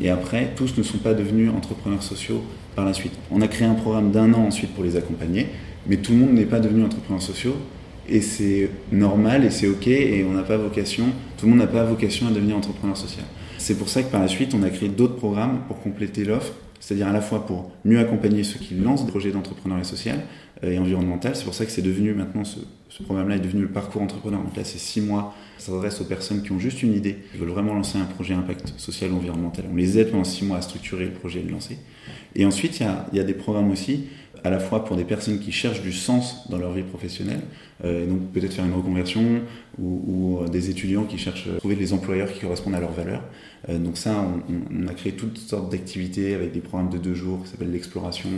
et 0.00 0.10
après, 0.10 0.52
tous 0.56 0.76
ne 0.76 0.82
sont 0.82 0.98
pas 0.98 1.14
devenus 1.14 1.50
entrepreneurs 1.50 2.02
sociaux 2.02 2.42
par 2.74 2.84
la 2.84 2.92
suite. 2.92 3.12
On 3.30 3.40
a 3.40 3.48
créé 3.48 3.66
un 3.66 3.74
programme 3.74 4.10
d'un 4.10 4.32
an 4.34 4.46
ensuite 4.46 4.74
pour 4.74 4.84
les 4.84 4.96
accompagner, 4.96 5.48
mais 5.86 5.96
tout 5.96 6.12
le 6.12 6.18
monde 6.18 6.32
n'est 6.32 6.44
pas 6.44 6.60
devenu 6.60 6.84
entrepreneur 6.84 7.22
sociaux. 7.22 7.56
Et 8.08 8.20
c'est 8.20 8.68
normal 8.92 9.44
et 9.44 9.50
c'est 9.50 9.66
OK, 9.66 9.86
et 9.86 10.24
on 10.28 10.32
n'a 10.32 10.42
pas 10.42 10.58
vocation, 10.58 11.04
tout 11.38 11.46
le 11.46 11.50
monde 11.50 11.60
n'a 11.60 11.66
pas 11.66 11.84
vocation 11.84 12.26
à 12.26 12.30
devenir 12.30 12.56
entrepreneur 12.56 12.96
social. 12.96 13.24
C'est 13.56 13.78
pour 13.78 13.88
ça 13.88 14.02
que 14.02 14.10
par 14.10 14.20
la 14.20 14.28
suite, 14.28 14.54
on 14.54 14.62
a 14.62 14.68
créé 14.68 14.90
d'autres 14.90 15.16
programmes 15.16 15.60
pour 15.66 15.80
compléter 15.80 16.24
l'offre, 16.24 16.52
c'est-à-dire 16.80 17.08
à 17.08 17.12
la 17.12 17.22
fois 17.22 17.46
pour 17.46 17.70
mieux 17.86 17.98
accompagner 17.98 18.44
ceux 18.44 18.58
qui 18.58 18.74
lancent 18.74 19.06
des 19.06 19.10
projets 19.10 19.30
d'entrepreneuriat 19.30 19.84
social 19.84 20.18
euh, 20.64 20.72
et 20.72 20.78
environnemental. 20.78 21.34
C'est 21.34 21.44
pour 21.44 21.54
ça 21.54 21.64
que 21.64 21.70
c'est 21.70 21.80
devenu 21.80 22.12
maintenant, 22.12 22.44
ce, 22.44 22.58
ce 22.96 23.02
programme-là 23.02 23.36
est 23.36 23.40
devenu 23.40 23.62
le 23.62 23.68
parcours 23.68 24.02
entrepreneur. 24.02 24.40
Donc 24.40 24.56
là, 24.56 24.62
c'est 24.62 24.78
six 24.78 25.00
mois 25.00 25.34
ça 25.58 25.72
s'adresse 25.72 26.00
aux 26.00 26.04
personnes 26.04 26.42
qui 26.42 26.52
ont 26.52 26.58
juste 26.58 26.82
une 26.82 26.94
idée, 26.94 27.16
qui 27.32 27.38
veulent 27.38 27.48
vraiment 27.48 27.74
lancer 27.74 27.98
un 27.98 28.04
projet 28.04 28.34
impact 28.34 28.74
social 28.76 29.10
ou 29.12 29.16
environnemental. 29.16 29.64
On 29.70 29.74
les 29.74 29.98
aide 29.98 30.10
pendant 30.10 30.24
six 30.24 30.44
mois 30.44 30.58
à 30.58 30.62
structurer 30.62 31.06
le 31.06 31.12
projet 31.12 31.40
et 31.40 31.42
le 31.42 31.50
lancer. 31.50 31.78
Et 32.36 32.44
ensuite, 32.44 32.78
il 32.78 32.82
y 32.82 32.86
a, 32.86 33.06
y 33.12 33.18
a 33.18 33.24
des 33.24 33.34
programmes 33.34 33.70
aussi 33.70 34.04
à 34.44 34.50
la 34.50 34.58
fois 34.58 34.84
pour 34.84 34.96
des 34.96 35.04
personnes 35.04 35.38
qui 35.38 35.52
cherchent 35.52 35.80
du 35.80 35.92
sens 35.92 36.48
dans 36.50 36.58
leur 36.58 36.72
vie 36.72 36.82
professionnelle, 36.82 37.40
euh, 37.82 38.04
et 38.04 38.06
donc 38.06 38.30
peut-être 38.32 38.52
faire 38.52 38.66
une 38.66 38.74
reconversion, 38.74 39.40
ou, 39.78 40.42
ou, 40.44 40.48
des 40.48 40.68
étudiants 40.68 41.04
qui 41.04 41.16
cherchent 41.16 41.48
à 41.48 41.58
trouver 41.58 41.76
des 41.76 41.94
employeurs 41.94 42.30
qui 42.30 42.40
correspondent 42.40 42.74
à 42.74 42.80
leurs 42.80 42.92
valeurs. 42.92 43.22
Euh, 43.70 43.78
donc 43.78 43.96
ça, 43.96 44.14
on, 44.50 44.84
on, 44.84 44.86
a 44.86 44.92
créé 44.92 45.12
toutes 45.12 45.38
sortes 45.38 45.72
d'activités 45.72 46.34
avec 46.34 46.52
des 46.52 46.60
programmes 46.60 46.90
de 46.90 46.98
deux 46.98 47.14
jours 47.14 47.42
qui 47.42 47.50
s'appellent 47.50 47.72
l'exploration. 47.72 48.28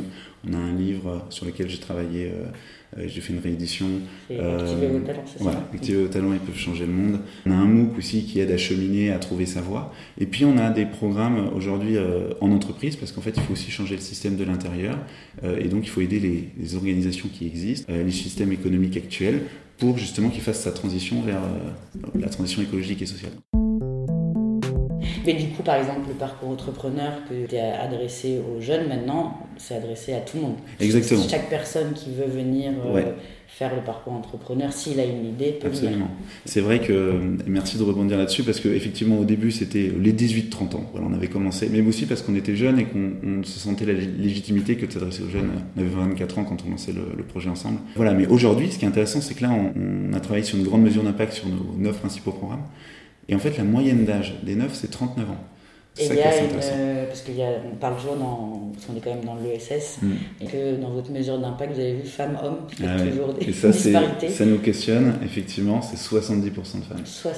On 0.48 0.52
a 0.52 0.58
un 0.58 0.74
livre 0.74 1.26
sur 1.30 1.44
lequel 1.44 1.68
j'ai 1.68 1.78
travaillé 1.78 2.26
euh, 2.26 2.44
euh, 2.85 2.85
j'ai 2.96 3.20
fait 3.20 3.32
une 3.32 3.40
réédition. 3.40 3.86
Euh, 4.30 4.60
activer 4.60 4.88
c'est 5.26 5.42
voilà, 5.42 5.68
Activer 5.74 6.02
vos 6.02 6.08
talents, 6.08 6.32
ils 6.32 6.38
peuvent 6.38 6.56
changer 6.56 6.86
le 6.86 6.92
monde. 6.92 7.20
On 7.46 7.50
a 7.50 7.54
un 7.54 7.66
MOOC 7.66 7.98
aussi 7.98 8.24
qui 8.24 8.40
aide 8.40 8.50
à 8.50 8.56
cheminer, 8.56 9.12
à 9.12 9.18
trouver 9.18 9.46
sa 9.46 9.60
voie. 9.60 9.92
Et 10.18 10.26
puis 10.26 10.44
on 10.44 10.56
a 10.58 10.70
des 10.70 10.86
programmes 10.86 11.50
aujourd'hui 11.54 11.96
euh, 11.96 12.30
en 12.40 12.50
entreprise 12.52 12.96
parce 12.96 13.12
qu'en 13.12 13.20
fait 13.20 13.34
il 13.36 13.42
faut 13.42 13.52
aussi 13.52 13.70
changer 13.70 13.96
le 13.96 14.00
système 14.00 14.36
de 14.36 14.44
l'intérieur 14.44 14.98
et 15.42 15.68
donc 15.68 15.84
il 15.84 15.90
faut 15.90 16.00
aider 16.00 16.18
les, 16.18 16.48
les 16.58 16.74
organisations 16.74 17.28
qui 17.32 17.46
existent, 17.46 17.92
les 17.92 18.10
systèmes 18.10 18.52
économiques 18.52 18.96
actuels 18.96 19.42
pour 19.78 19.98
justement 19.98 20.30
qu'ils 20.30 20.42
fassent 20.42 20.62
sa 20.62 20.72
transition 20.72 21.20
vers 21.20 21.42
la 22.18 22.28
transition 22.28 22.62
écologique 22.62 23.02
et 23.02 23.06
sociale. 23.06 23.32
Mais 25.26 25.34
du 25.34 25.48
coup, 25.48 25.62
par 25.62 25.76
exemple, 25.76 26.08
le 26.08 26.14
parcours 26.14 26.50
entrepreneur 26.50 27.12
que 27.28 27.46
tu 27.46 27.56
as 27.56 27.82
adressé 27.82 28.38
aux 28.38 28.60
jeunes, 28.60 28.88
maintenant, 28.88 29.46
c'est 29.56 29.74
adressé 29.74 30.14
à 30.14 30.20
tout 30.20 30.36
le 30.36 30.42
monde. 30.44 30.56
Exactement. 30.80 31.22
Chaque 31.28 31.50
personne 31.50 31.92
qui 31.94 32.10
veut 32.14 32.26
venir 32.26 32.72
euh, 32.86 33.02
faire 33.48 33.74
le 33.74 33.82
parcours 33.82 34.12
entrepreneur, 34.12 34.72
s'il 34.72 35.00
a 35.00 35.04
une 35.04 35.26
idée, 35.26 35.52
peut 35.52 35.66
Absolument. 35.66 36.08
C'est 36.44 36.60
vrai 36.60 36.78
que, 36.78 37.14
merci 37.46 37.76
de 37.76 37.82
rebondir 37.82 38.18
là-dessus, 38.18 38.44
parce 38.44 38.60
qu'effectivement, 38.60 39.18
au 39.18 39.24
début, 39.24 39.50
c'était 39.50 39.90
les 39.98 40.12
18-30 40.12 40.76
ans. 40.76 40.90
Voilà, 40.92 41.08
on 41.10 41.14
avait 41.14 41.28
commencé, 41.28 41.68
mais 41.72 41.80
aussi 41.80 42.06
parce 42.06 42.22
qu'on 42.22 42.36
était 42.36 42.54
jeunes 42.54 42.78
et 42.78 42.84
qu'on 42.84 43.42
se 43.42 43.58
sentait 43.58 43.86
la 43.86 43.94
légitimité 43.94 44.76
que 44.76 44.86
de 44.86 44.92
s'adresser 44.92 45.22
aux 45.22 45.30
jeunes. 45.30 45.50
On 45.76 45.80
avait 45.80 45.88
24 45.88 46.38
ans 46.38 46.44
quand 46.44 46.58
on 46.66 46.70
lançait 46.70 46.92
le, 46.92 47.24
projet 47.24 47.50
ensemble. 47.50 47.80
Voilà, 47.96 48.12
mais 48.12 48.26
aujourd'hui, 48.28 48.70
ce 48.70 48.78
qui 48.78 48.84
est 48.84 48.88
intéressant, 48.88 49.20
c'est 49.20 49.34
que 49.34 49.42
là, 49.42 49.50
on, 49.50 49.72
on 49.76 50.12
a 50.12 50.20
travaillé 50.20 50.44
sur 50.44 50.56
une 50.56 50.64
grande 50.64 50.82
mesure 50.82 51.02
d'impact 51.02 51.32
sur 51.32 51.48
nos 51.48 51.74
neuf 51.76 51.98
principaux 51.98 52.30
programmes. 52.30 52.62
Et 53.28 53.34
en 53.34 53.38
fait, 53.38 53.56
la 53.56 53.64
moyenne 53.64 54.04
d'âge 54.04 54.34
des 54.42 54.54
neufs, 54.54 54.74
c'est 54.74 54.90
39 54.90 55.30
ans. 55.30 55.36
Et 55.98 56.06
il 56.06 56.14
y 56.14 56.20
a 56.20 56.44
une, 56.44 56.50
euh, 56.62 57.06
parce 57.06 57.22
qu'on 57.22 57.76
parle 57.80 57.96
toujours 57.96 58.16
dans, 58.16 58.70
parce 58.74 58.84
qu'on 58.84 58.96
est 58.96 59.00
quand 59.00 59.14
même 59.14 59.24
dans 59.24 59.36
l'ESS, 59.36 59.98
mm. 60.02 60.12
et 60.42 60.46
que 60.46 60.76
dans 60.76 60.90
votre 60.90 61.10
mesure 61.10 61.38
d'impact, 61.38 61.72
vous 61.72 61.80
avez 61.80 61.94
vu 61.94 62.06
femmes-hommes, 62.06 62.58
il 62.78 62.86
ah 62.86 63.00
toujours 63.00 63.32
des 63.32 63.48
et 63.48 63.52
ça, 63.52 63.70
disparités. 63.70 64.28
Ça 64.28 64.44
nous 64.44 64.58
questionne, 64.58 65.14
effectivement, 65.24 65.80
c'est 65.80 65.96
70% 65.96 66.44
de 66.44 66.52
femmes. 66.52 67.02
70%. 67.04 67.32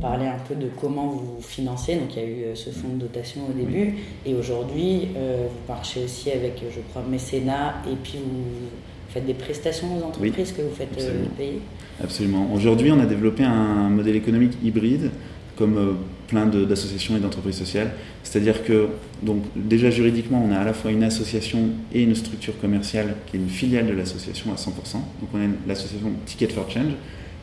parler 0.00 0.26
un 0.26 0.38
peu 0.46 0.54
de 0.54 0.68
comment 0.80 1.08
vous 1.08 1.38
financez. 1.40 1.96
Donc 1.96 2.14
il 2.14 2.22
y 2.22 2.24
a 2.24 2.28
eu 2.28 2.56
ce 2.56 2.70
fonds 2.70 2.90
de 2.90 3.00
dotation 3.00 3.40
au 3.50 3.52
début 3.52 3.96
et 4.24 4.34
aujourd'hui 4.34 5.08
vous 5.16 5.66
marchez 5.66 6.04
aussi 6.04 6.30
avec, 6.30 6.62
je 6.72 6.80
crois, 6.90 7.02
mécénat 7.02 7.82
et 7.90 7.96
puis 7.96 8.18
vous 8.18 8.68
faites 9.08 9.26
des 9.26 9.34
prestations 9.34 9.98
aux 9.98 10.04
entreprises 10.04 10.52
que 10.52 10.62
vous 10.62 10.74
faites 10.74 10.90
payer. 11.36 11.60
Absolument. 12.02 12.50
Aujourd'hui, 12.54 12.92
on 12.92 13.00
a 13.00 13.06
développé 13.06 13.42
un 13.44 13.88
modèle 13.88 14.16
économique 14.16 14.52
hybride 14.62 15.10
comme 15.56 15.96
plein 16.28 16.46
d'associations 16.46 17.16
et 17.16 17.20
d'entreprises 17.20 17.56
sociales. 17.56 17.90
C'est-à-dire 18.22 18.62
que, 18.62 18.88
donc, 19.22 19.42
déjà 19.56 19.90
juridiquement, 19.90 20.44
on 20.46 20.52
a 20.52 20.58
à 20.58 20.64
la 20.64 20.74
fois 20.74 20.92
une 20.92 21.02
association 21.02 21.70
et 21.92 22.02
une 22.02 22.14
structure 22.14 22.58
commerciale 22.60 23.16
qui 23.26 23.36
est 23.36 23.40
une 23.40 23.48
filiale 23.48 23.86
de 23.86 23.92
l'association 23.92 24.52
à 24.52 24.56
100%. 24.56 24.66
Donc, 24.92 25.30
on 25.34 25.38
a 25.38 25.48
l'association 25.66 26.12
Ticket 26.26 26.48
for 26.48 26.70
Change 26.70 26.92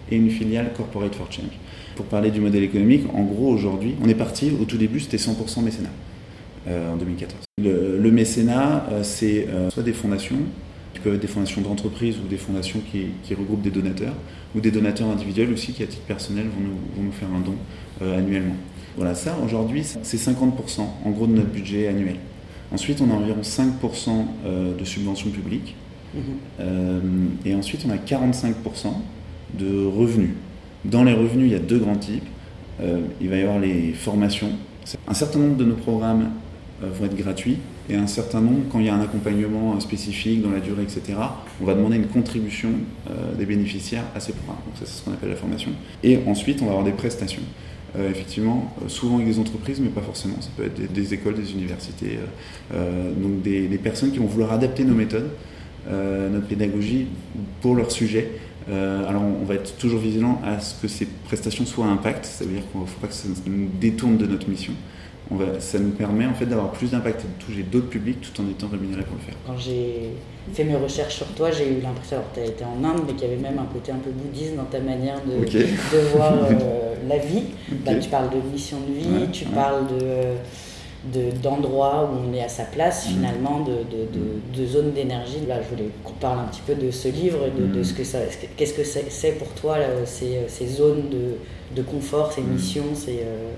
et 0.09 0.15
une 0.15 0.29
filiale 0.29 0.71
Corporate 0.77 1.13
for 1.15 1.31
Change. 1.31 1.59
Pour 1.95 2.05
parler 2.05 2.31
du 2.31 2.39
modèle 2.39 2.63
économique, 2.63 3.03
en 3.13 3.23
gros, 3.23 3.51
aujourd'hui, 3.51 3.95
on 4.03 4.07
est 4.07 4.15
parti, 4.15 4.51
au 4.59 4.65
tout 4.65 4.77
début, 4.77 4.99
c'était 4.99 5.17
100% 5.17 5.63
mécénat 5.63 5.89
euh, 6.67 6.93
en 6.93 6.97
2014. 6.97 7.41
Le, 7.57 8.11
mécénat, 8.11 8.85
euh, 8.91 9.03
c'est 9.03 9.47
euh, 9.49 9.69
soit 9.69 9.83
des 9.83 9.93
fondations, 9.93 10.37
qui 10.95 11.01
peuvent 11.01 11.13
être 11.13 11.21
des 11.21 11.27
fondations 11.27 11.61
d'entreprise 11.61 12.17
ou 12.17 12.27
des 12.27 12.37
fondations 12.37 12.79
qui, 12.91 13.07
qui, 13.23 13.35
regroupent 13.35 13.61
des 13.61 13.69
donateurs, 13.69 14.15
ou 14.55 14.61
des 14.61 14.71
donateurs 14.71 15.09
individuels 15.09 15.53
aussi 15.53 15.73
qui, 15.73 15.83
à 15.83 15.87
titre 15.87 16.03
personnel, 16.03 16.45
vont 16.45 16.61
nous, 16.61 16.77
vont 16.95 17.03
nous 17.03 17.11
faire 17.11 17.29
un 17.29 17.41
don 17.41 17.55
annuellement. 18.17 18.55
Voilà, 18.95 19.13
ça 19.13 19.37
aujourd'hui, 19.43 19.83
c'est 19.83 20.17
50% 20.17 20.81
en 21.03 21.09
gros 21.11 21.27
de 21.27 21.33
notre 21.33 21.49
budget 21.49 21.87
annuel. 21.87 22.15
Ensuite, 22.71 23.01
on 23.01 23.11
a 23.11 23.13
environ 23.13 23.41
5% 23.41 24.09
euh, 24.45 24.75
de 24.75 24.85
subventions 24.85 25.29
publiques. 25.29 25.75
Mhm. 26.13 26.21
Euh, 26.59 26.99
et 27.45 27.55
ensuite, 27.55 27.85
on 27.87 27.91
a 27.91 27.97
45% 27.97 28.53
de 29.59 29.85
revenus. 29.85 30.31
Dans 30.85 31.03
les 31.03 31.13
revenus, 31.13 31.47
il 31.47 31.51
y 31.51 31.55
a 31.55 31.59
deux 31.59 31.79
grands 31.79 31.97
types. 31.97 32.27
Euh, 32.81 32.99
il 33.21 33.29
va 33.29 33.37
y 33.37 33.41
avoir 33.41 33.59
les 33.59 33.93
formations. 33.93 34.51
Un 35.07 35.13
certain 35.13 35.39
nombre 35.39 35.57
de 35.57 35.65
nos 35.65 35.75
programmes 35.75 36.31
vont 36.81 37.05
être 37.05 37.15
gratuits 37.15 37.57
et 37.89 37.95
un 37.95 38.07
certain 38.07 38.41
nombre, 38.41 38.61
quand 38.71 38.79
il 38.79 38.85
y 38.85 38.89
a 38.89 38.95
un 38.95 39.01
accompagnement 39.01 39.79
spécifique 39.79 40.41
dans 40.41 40.51
la 40.51 40.59
durée, 40.59 40.83
etc., 40.83 41.17
on 41.61 41.65
va 41.65 41.75
demander 41.75 41.97
une 41.97 42.07
contribution 42.07 42.69
des 43.37 43.45
bénéficiaires 43.45 44.05
à 44.15 44.19
ces 44.19 44.33
programmes. 44.33 44.63
Donc 44.65 44.75
ça, 44.79 44.85
c'est 44.85 44.99
ce 44.99 45.03
qu'on 45.03 45.13
appelle 45.13 45.29
la 45.29 45.35
formation. 45.35 45.71
Et 46.03 46.19
ensuite, 46.25 46.61
on 46.61 46.65
va 46.65 46.71
avoir 46.71 46.85
des 46.85 46.93
prestations. 46.93 47.43
Euh, 47.97 48.09
effectivement, 48.09 48.73
euh, 48.81 48.89
souvent 48.89 49.15
avec 49.15 49.27
des 49.27 49.39
entreprises, 49.39 49.79
mais 49.79 49.89
pas 49.89 50.01
forcément. 50.01 50.35
Ça 50.41 50.49
peut 50.57 50.65
être 50.65 50.91
des, 50.91 51.13
écoles, 51.13 51.35
des 51.35 51.53
universités, 51.53 52.19
euh, 52.73 53.11
donc 53.13 53.41
des, 53.41 53.67
personnes 53.77 54.11
qui 54.11 54.17
vont 54.17 54.25
vouloir 54.25 54.51
adapter 54.51 54.83
nos 54.83 54.95
méthodes, 54.95 55.29
notre 55.87 56.47
pédagogie 56.47 57.05
pour 57.61 57.75
leur 57.75 57.91
sujet. 57.91 58.31
alors 58.67 59.21
on 59.21 59.45
va 59.45 59.53
être 59.53 59.77
toujours 59.77 59.99
vigilant 59.99 60.41
à 60.43 60.59
ce 60.59 60.73
que 60.81 60.87
ces 60.87 61.05
prestations 61.25 61.63
soient 61.63 61.85
à 61.85 61.89
impact, 61.89 62.25
ça 62.25 62.43
veut 62.43 62.53
dire 62.53 62.63
qu'il 62.71 62.81
ne 62.81 62.85
faut 62.87 62.99
pas 62.99 63.07
que 63.07 63.13
ça 63.13 63.27
nous 63.45 63.69
détourne 63.79 64.17
de 64.17 64.25
notre 64.25 64.49
mission 64.49 64.73
ça 65.59 65.79
nous 65.79 65.91
permet 65.91 66.25
en 66.25 66.33
fait 66.33 66.45
d'avoir 66.45 66.71
plus 66.71 66.91
d'impact 66.91 67.21
et 67.21 67.27
de 67.27 67.45
toucher 67.45 67.63
d'autres 67.63 67.89
publics 67.89 68.19
tout 68.21 68.41
en 68.41 68.49
étant 68.49 68.67
rémunéré 68.67 69.03
pour 69.03 69.15
le 69.15 69.21
faire. 69.21 69.35
Quand 69.45 69.57
j'ai 69.57 70.11
fait 70.53 70.63
mes 70.63 70.75
recherches 70.75 71.15
sur 71.15 71.27
toi, 71.27 71.51
j'ai 71.51 71.67
eu 71.67 71.81
l'impression, 71.81 72.17
que 72.33 72.39
tu 72.39 72.45
as 72.45 72.49
été 72.49 72.63
en 72.63 72.83
Inde, 72.83 73.01
mais 73.07 73.13
qu'il 73.13 73.27
y 73.29 73.31
avait 73.31 73.41
même 73.41 73.57
un 73.59 73.65
côté 73.65 73.91
un 73.91 73.97
peu 73.97 74.11
bouddhiste 74.11 74.55
dans 74.55 74.65
ta 74.65 74.79
manière 74.79 75.19
de, 75.25 75.43
de 75.43 75.99
voir 76.13 76.33
euh, 76.33 76.95
la 77.09 77.17
vie. 77.17 77.43
Bah, 77.85 77.95
tu 77.95 78.09
parles 78.09 78.29
de 78.29 78.51
mission 78.51 78.77
de 78.87 78.93
vie, 78.93 79.31
tu 79.31 79.45
parles 79.45 79.87
de 79.87 80.35
d'endroits 81.43 82.09
où 82.11 82.29
on 82.29 82.33
est 82.33 82.41
à 82.41 82.49
sa 82.49 82.63
place 82.63 83.05
mm. 83.05 83.09
finalement, 83.13 83.59
de, 83.59 83.73
de, 83.73 84.59
de 84.59 84.65
zone 84.65 84.91
d'énergie. 84.91 85.45
Là, 85.47 85.61
je 85.61 85.69
voulais 85.75 85.89
qu'on 86.03 86.13
parle 86.13 86.39
un 86.39 86.45
petit 86.45 86.63
peu 86.65 86.73
de 86.73 86.89
ce 86.89 87.09
livre, 87.09 87.45
de, 87.55 87.79
mm. 87.79 87.83
ce 87.83 87.93
que 87.93 88.03
ça, 88.03 88.19
qu'est-ce 88.57 88.73
que 88.73 88.83
c'est 88.83 89.31
pour 89.33 89.49
toi 89.49 89.77
ces, 90.05 90.39
ces, 90.47 90.67
zones 90.67 91.03
de, 91.75 91.81
confort, 91.83 92.31
ces 92.31 92.41
mm. 92.41 92.47
missions, 92.47 92.95
ces, 92.95 93.19
euh, 93.19 93.51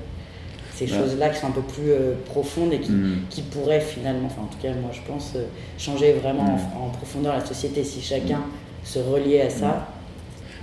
ces 0.77 0.87
choses-là 0.87 1.29
qui 1.29 1.39
sont 1.39 1.47
un 1.47 1.51
peu 1.51 1.61
plus 1.61 1.89
euh, 1.89 2.13
profondes 2.25 2.71
et 2.71 2.77
mm. 2.77 3.21
qui, 3.29 3.41
pourraient 3.41 3.81
finalement, 3.81 4.27
enfin 4.27 4.43
en 4.43 4.45
tout 4.45 4.59
cas 4.61 4.69
moi 4.79 4.91
je 4.93 5.01
pense, 5.11 5.33
euh, 5.35 5.45
changer 5.77 6.13
vraiment 6.13 6.43
mm. 6.43 6.77
en, 6.79 6.89
profondeur 6.89 7.33
la 7.33 7.45
société 7.45 7.83
si 7.83 8.01
chacun 8.01 8.41
se 8.83 8.99
reliait 8.99 9.41
à 9.41 9.49
ça. 9.49 9.87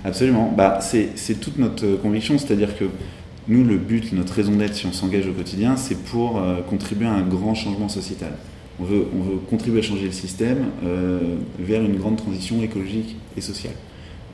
Absolument, 0.05 0.53
bah, 0.55 0.79
c'est 0.81 1.39
toute 1.41 1.57
notre 1.57 1.85
euh, 1.85 1.97
conviction, 1.97 2.37
c'est-à-dire 2.37 2.77
que 2.77 2.85
nous, 3.47 3.63
le 3.63 3.77
but, 3.77 4.13
notre 4.13 4.33
raison 4.33 4.53
d'être, 4.53 4.73
si 4.73 4.85
on 4.85 4.93
s'engage 4.93 5.27
au 5.27 5.33
quotidien, 5.33 5.75
c'est 5.77 5.99
pour 6.03 6.41
contribuer 6.67 7.05
à 7.05 7.11
un 7.11 7.21
grand 7.21 7.53
changement 7.53 7.89
sociétal. 7.89 8.31
On 8.79 8.85
veut, 8.85 9.05
on 9.15 9.21
veut 9.21 9.37
contribuer 9.47 9.81
à 9.81 9.83
changer 9.83 10.05
le 10.05 10.11
système 10.11 10.65
vers 11.59 11.83
une 11.83 11.95
grande 11.95 12.17
transition 12.17 12.63
écologique 12.63 13.15
et 13.37 13.41
sociale. 13.41 13.75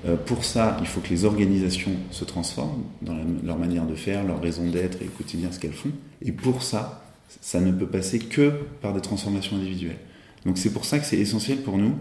Euh, 0.05 0.15
pour 0.15 0.43
ça, 0.46 0.77
il 0.81 0.88
faut 0.88 1.00
que 1.00 1.10
les 1.10 1.25
organisations 1.25 1.91
se 2.10 2.25
transforment 2.25 2.84
dans 3.01 3.17
leur 3.43 3.58
manière 3.58 3.86
de 3.86 3.96
faire, 3.96 4.24
leur 4.24 4.41
raison 4.41 4.67
d'être 4.67 5.01
et 5.01 5.05
au 5.05 5.12
quotidien 5.12 5.51
ce 5.51 5.60
qu'elles 5.60 5.74
font. 5.74 5.91
Et 6.22 6.31
pour 6.31 6.63
ça, 6.63 7.03
ça 7.41 7.62
ne 7.62 7.72
peut 7.72 7.86
passer 7.86 8.20
que 8.20 8.51
par 8.81 8.93
des 8.93 9.01
transformations 9.01 9.58
individuelles. 9.58 10.00
Donc 10.46 10.58
c'est 10.58 10.74
pour 10.74 10.86
ça 10.86 10.98
que 10.98 11.05
c'est 11.05 11.20
essentiel 11.20 11.60
pour 11.60 11.77
nous, 11.77 11.96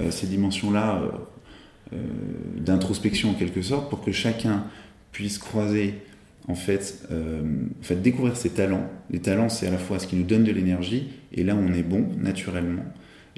euh, 0.00 0.10
ces 0.10 0.26
dimensions-là 0.26 1.02
euh, 1.92 1.96
d'introspection 2.58 3.30
en 3.30 3.34
quelque 3.34 3.62
sorte, 3.62 3.88
pour 3.88 4.04
que 4.04 4.12
chacun 4.12 4.64
puisse 5.12 5.38
croiser, 5.38 5.94
en 6.48 6.54
fait, 6.54 7.08
en 7.10 7.82
fait 7.82 8.02
découvrir 8.02 8.36
ses 8.36 8.50
talents. 8.50 8.86
Les 9.10 9.20
talents, 9.20 9.48
c'est 9.48 9.66
à 9.66 9.70
la 9.70 9.78
fois 9.78 9.98
ce 9.98 10.06
qui 10.06 10.16
nous 10.16 10.24
donne 10.24 10.44
de 10.44 10.52
l'énergie, 10.52 11.08
et 11.32 11.42
là 11.42 11.56
on 11.56 11.72
est 11.72 11.82
bon 11.82 12.06
naturellement. 12.18 12.82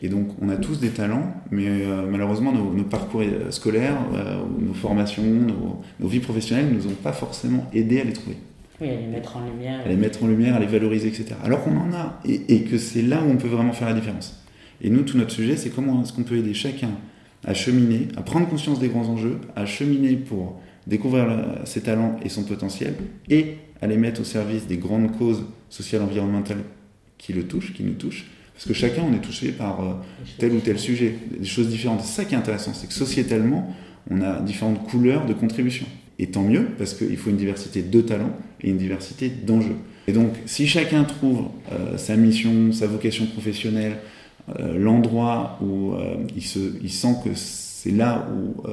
Et 0.01 0.09
donc, 0.09 0.29
on 0.41 0.49
a 0.49 0.57
tous 0.57 0.79
des 0.79 0.91
talents, 0.91 1.35
mais 1.51 1.67
euh, 1.67 2.07
malheureusement, 2.09 2.53
nos, 2.53 2.85
parcours 2.85 3.23
euh, 3.23 3.51
scolaires, 3.51 3.97
euh, 4.15 4.37
nos 4.59 4.75
formations, 4.75 5.25
nos, 5.25 6.09
vies 6.09 6.21
professionnelles 6.21 6.69
ne 6.69 6.75
nous 6.75 6.87
ont 6.87 6.95
pas 7.03 7.13
forcément 7.13 7.69
aidés 7.75 8.01
à 8.01 8.05
les 8.05 8.13
trouver. 8.13 8.37
Oui, 8.81 8.91
à 8.91 8.95
les 8.95 9.07
mettre 9.07 9.37
en 9.37 9.45
lumière. 9.45 9.81
À 9.85 9.89
les 9.89 9.97
mettre 9.97 10.23
en 10.23 10.29
lumière, 10.29 10.55
à 10.55 10.61
les 10.61 10.67
valoriser, 10.67 11.09
etc. 11.09 11.35
Alors 11.43 11.65
qu'on 11.65 11.77
en 11.77 11.93
a, 11.93 12.21
et, 12.25 12.63
que 12.63 12.79
c'est 12.79 13.03
là 13.03 13.21
où 13.27 13.31
on 13.31 13.37
peut 13.37 13.49
vraiment 13.49 13.73
faire 13.73 13.89
la 13.89 13.95
différence. 13.95 14.41
Et 14.81 14.91
nous, 14.91 15.03
tout 15.03 15.19
notre 15.19 15.33
sujet, 15.33 15.57
c'est 15.57 15.71
comment 15.71 16.01
est-ce 16.03 16.13
qu'on 16.13 16.23
peut 16.23 16.37
aider 16.37 16.55
chacun 16.55 16.91
à 17.45 17.55
cheminer, 17.55 18.07
à 18.17 18.23
prendre 18.23 18.49
conscience 18.49 18.79
des 18.79 18.89
grands 18.89 19.09
enjeux, 19.09 19.39
à 19.57 19.67
cheminer 19.67 20.15
pour 20.15 20.61
découvrir 20.87 21.27
ses 21.65 21.81
talents 21.81 22.17
et 22.25 22.29
son 22.29 22.45
potentiel, 22.45 22.95
et 23.29 23.57
à 23.81 23.89
les 23.89 23.97
mettre 23.97 24.21
au 24.21 24.25
service 24.25 24.67
des 24.67 24.77
grandes 24.77 25.17
causes 25.17 25.45
sociales, 25.71 26.03
environnementales 26.03 26.63
qui 27.17 27.33
le 27.33 27.45
touchent, 27.45 27.75
qui 27.75 27.83
nous 27.83 27.95
touchent, 27.95 28.27
parce 28.59 28.67
que 28.67 28.75
chacun, 28.75 29.05
on 29.09 29.15
est 29.15 29.21
touché 29.21 29.53
par 29.53 29.81
euh, 29.81 29.93
tel 30.37 30.51
ou 30.51 30.59
tel 30.59 30.81
sujet, 30.81 31.15
des 31.39 31.47
choses 31.47 31.69
différentes. 31.69 32.01
C'est 32.03 32.23
ça 32.23 32.25
qui 32.25 32.35
est 32.35 32.39
intéressant, 32.39 32.75
c'est 32.75 32.89
que 32.89 32.93
sociétalement, 32.93 33.73
on 34.11 34.21
a 34.21 34.41
différentes 34.41 34.85
couleurs 34.89 35.27
de 35.27 35.33
contribution. 35.33 35.87
Et 36.19 36.27
tant 36.27 36.43
mieux, 36.43 36.67
parce 36.77 36.95
qu'il 36.95 37.17
faut 37.17 37.31
une 37.31 37.37
diversité 37.37 37.83
de 37.83 38.01
talents 38.01 38.37
et 38.61 38.71
une 38.71 38.79
diversité 38.79 39.29
d'enjeux. 39.29 39.77
Et 40.09 40.13
donc, 40.13 40.33
si 40.47 40.67
chacun 40.67 41.05
trouve 41.05 41.45
euh, 41.71 41.97
sa 41.99 42.17
mission, 42.17 42.73
sa 42.73 42.89
vocation 42.89 43.27
professionnelle, 43.27 43.99
euh, 44.59 44.77
l'endroit 44.77 45.61
où 45.63 45.93
il, 46.35 46.43
se, 46.43 46.59
il 46.83 46.91
sent 46.91 47.15
que 47.23 47.31
c'est 47.37 47.93
là 47.93 48.27
où 48.35 48.65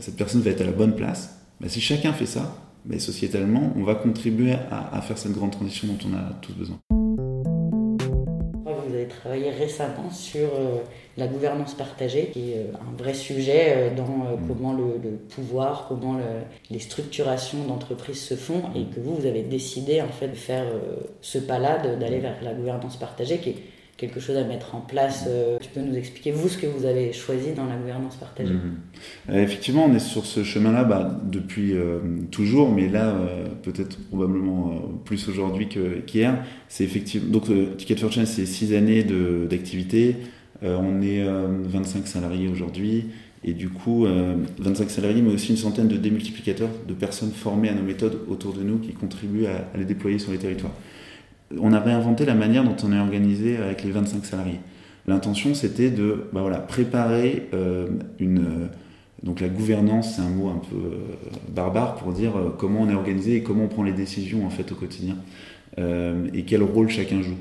cette 0.00 0.16
personne 0.16 0.40
va 0.40 0.50
être 0.50 0.62
à 0.62 0.64
la 0.64 0.72
bonne 0.72 0.96
place, 0.96 1.38
bah, 1.60 1.68
si 1.68 1.80
chacun 1.80 2.12
fait 2.12 2.26
ça, 2.26 2.56
bah, 2.84 2.98
sociétalement, 2.98 3.72
on 3.76 3.84
va 3.84 3.94
contribuer 3.94 4.54
à, 4.68 4.96
à 4.96 5.00
faire 5.00 5.16
cette 5.16 5.32
grande 5.32 5.52
transition 5.52 5.86
dont 5.86 6.10
on 6.10 6.14
a 6.14 6.32
tous 6.42 6.54
besoin 6.54 6.80
travaillé 9.08 9.50
récemment 9.50 10.10
sur 10.10 10.48
euh, 10.54 10.78
la 11.16 11.26
gouvernance 11.26 11.74
partagée, 11.74 12.30
qui 12.32 12.52
est 12.52 12.56
euh, 12.56 12.72
un 12.74 12.96
vrai 12.96 13.14
sujet 13.14 13.74
euh, 13.76 13.94
dans 13.94 14.04
mm. 14.04 14.46
comment 14.46 14.72
le, 14.72 15.18
pouvoir, 15.34 15.86
comment 15.88 16.18
les 16.70 16.78
structurations 16.78 17.64
d'entreprises 17.64 18.20
se 18.20 18.34
font, 18.34 18.62
et 18.74 18.84
que 18.84 19.00
vous, 19.00 19.14
vous 19.14 19.26
avez 19.26 19.42
décidé 19.42 20.00
en 20.00 20.08
fait 20.08 20.28
de 20.28 20.34
faire 20.36 20.66
ce 21.20 21.38
pas-là, 21.38 21.78
d'aller 21.96 22.18
vers 22.18 22.36
la 22.42 22.54
gouvernance 22.54 22.96
partagée, 22.96 23.38
qui 23.38 23.50
est 23.50 23.56
quelque 23.98 24.20
chose 24.20 24.36
à 24.36 24.44
mettre 24.44 24.76
en 24.76 24.80
place. 24.80 25.24
Euh, 25.28 25.58
tu 25.60 25.68
peux 25.68 25.80
nous 25.80 25.96
expliquer, 25.96 26.30
vous, 26.30 26.48
ce 26.48 26.56
que 26.56 26.66
vous 26.66 26.86
avez 26.86 27.12
choisi 27.12 27.52
dans 27.52 27.66
la 27.66 27.76
gouvernance 27.76 28.14
partagée 28.16 28.54
mhm. 28.54 28.78
euh, 29.30 29.42
Effectivement, 29.42 29.84
on 29.84 29.94
est 29.94 29.98
sur 29.98 30.24
ce 30.24 30.44
chemin-là 30.44 30.84
bah, 30.84 31.20
depuis 31.24 31.74
euh, 31.74 31.98
toujours, 32.30 32.70
mais 32.70 32.88
là, 32.88 33.14
peut-être 33.62 33.98
probablement 34.08 34.80
plus 35.04 35.28
aujourd'hui 35.28 35.68
qu'hier. 36.06 36.44
effectivement. 36.80 37.30
Donc, 37.30 37.76
Ticket 37.76 37.96
for 37.96 38.12
Change, 38.12 38.26
c'est 38.26 38.46
six 38.46 38.74
années 38.74 39.04
d'activité. 39.50 40.16
on 40.62 41.02
est 41.02 41.24
25 41.24 42.06
salariés 42.06 42.48
aujourd'hui. 42.48 43.06
Et 43.44 43.52
du 43.52 43.68
coup, 43.68 44.06
25 44.58 44.90
salariés, 44.90 45.22
mais 45.22 45.32
aussi 45.32 45.50
une 45.50 45.56
centaine 45.56 45.88
de 45.88 45.96
démultiplicateurs, 45.96 46.70
de 46.86 46.94
personnes 46.94 47.32
formées 47.32 47.68
à 47.68 47.74
nos 47.74 47.82
méthodes 47.82 48.20
autour 48.28 48.52
de 48.52 48.62
nous 48.62 48.78
qui 48.78 48.92
contribuent 48.92 49.46
à 49.46 49.76
les 49.76 49.84
déployer 49.84 50.20
sur 50.20 50.30
les 50.30 50.38
territoires 50.38 50.74
on 51.56 51.72
a 51.72 51.80
réinventé 51.80 52.24
la 52.24 52.34
manière 52.34 52.64
dont 52.64 52.76
on 52.82 52.92
est 52.92 52.98
organisé 52.98 53.56
avec 53.56 53.84
les 53.84 53.90
25 53.90 54.24
salariés. 54.24 54.60
L'intention, 55.06 55.54
c'était 55.54 55.90
de 55.90 56.24
bah 56.32 56.42
voilà, 56.42 56.58
préparer 56.58 57.48
euh, 57.54 57.88
une. 58.18 58.38
Euh, 58.38 58.66
donc 59.22 59.40
la 59.40 59.48
gouvernance, 59.48 60.14
c'est 60.14 60.22
un 60.22 60.28
mot 60.28 60.48
un 60.48 60.58
peu 60.58 60.76
euh, 60.76 60.98
barbare 61.48 61.96
pour 61.96 62.12
dire 62.12 62.34
comment 62.56 62.82
on 62.82 62.90
est 62.90 62.94
organisé 62.94 63.36
et 63.36 63.42
comment 63.42 63.64
on 63.64 63.68
prend 63.68 63.82
les 63.82 63.92
décisions 63.92 64.46
en 64.46 64.50
fait 64.50 64.70
au 64.70 64.76
quotidien 64.76 65.16
et 66.34 66.42
quel 66.42 66.64
rôle 66.64 66.88
chacun 66.88 67.22
joue. 67.22 67.36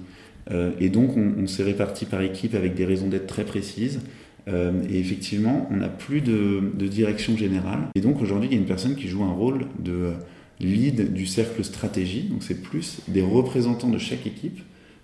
et 0.80 0.90
donc 0.90 1.18
on, 1.18 1.48
s'est 1.48 1.64
réparti 1.64 2.06
par 2.06 2.22
équipe 2.22 2.54
avec 2.54 2.76
des 2.76 2.86
raisons 2.86 3.08
d'être 3.08 3.26
très 3.26 3.44
précises. 3.44 4.00
et 4.48 5.00
effectivement, 5.00 5.68
on 5.72 5.78
n'a 5.78 5.88
plus 5.88 6.22
de, 6.22 6.72
de, 6.76 6.88
direction 6.88 7.36
générale. 7.36 7.80
Et 7.96 8.02
donc 8.02 8.22
aujourd'hui, 8.22 8.48
il 8.50 8.54
y 8.54 8.58
a 8.58 8.60
une 8.60 8.68
personne 8.68 8.96
qui 8.96 9.08
joue 9.08 9.24
un 9.24 9.32
rôle 9.32 9.66
de 9.80 10.12
lead 10.60 11.14
du 11.14 11.26
cercle 11.26 11.64
stratégie. 11.64 12.24
Donc 12.24 12.44
c'est 12.44 12.62
plus 12.62 13.00
des 13.08 13.22
représentants 13.22 13.90
de 13.90 13.98
chaque 13.98 14.26
équipe 14.26 14.60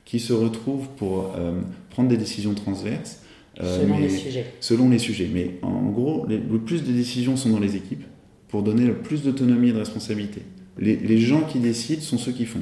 qui 0.06 0.20
se 0.20 0.34
retrouvent 0.34 0.90
pour 0.98 1.34
euh, 1.38 1.62
prendre 1.90 2.10
des 2.10 2.18
décisions 2.18 2.54
transverses. 2.54 3.22
Euh, 3.62 3.82
selon 3.82 4.00
les 4.00 4.10
sujets. 4.10 4.46
Selon 4.60 4.90
les 4.90 5.00
sujets. 5.00 5.30
Mais 5.32 5.60
en 5.62 5.90
gros, 5.90 6.26
le 6.28 6.60
plus 6.60 6.84
de 6.84 6.92
décisions 6.92 7.38
sont 7.38 7.50
dans 7.50 7.60
les 7.60 7.76
équipes 7.76 8.04
pour 8.48 8.64
donner 8.64 8.86
le 8.86 8.96
plus 8.96 9.24
d'autonomie 9.24 9.70
et 9.70 9.74
de 9.74 9.80
responsabilité. 9.80 10.42
Les, 10.78 10.96
les, 10.96 11.20
gens 11.20 11.42
qui 11.42 11.60
décident 11.60 12.02
sont 12.02 12.18
ceux 12.18 12.32
qui 12.32 12.46
font. 12.46 12.62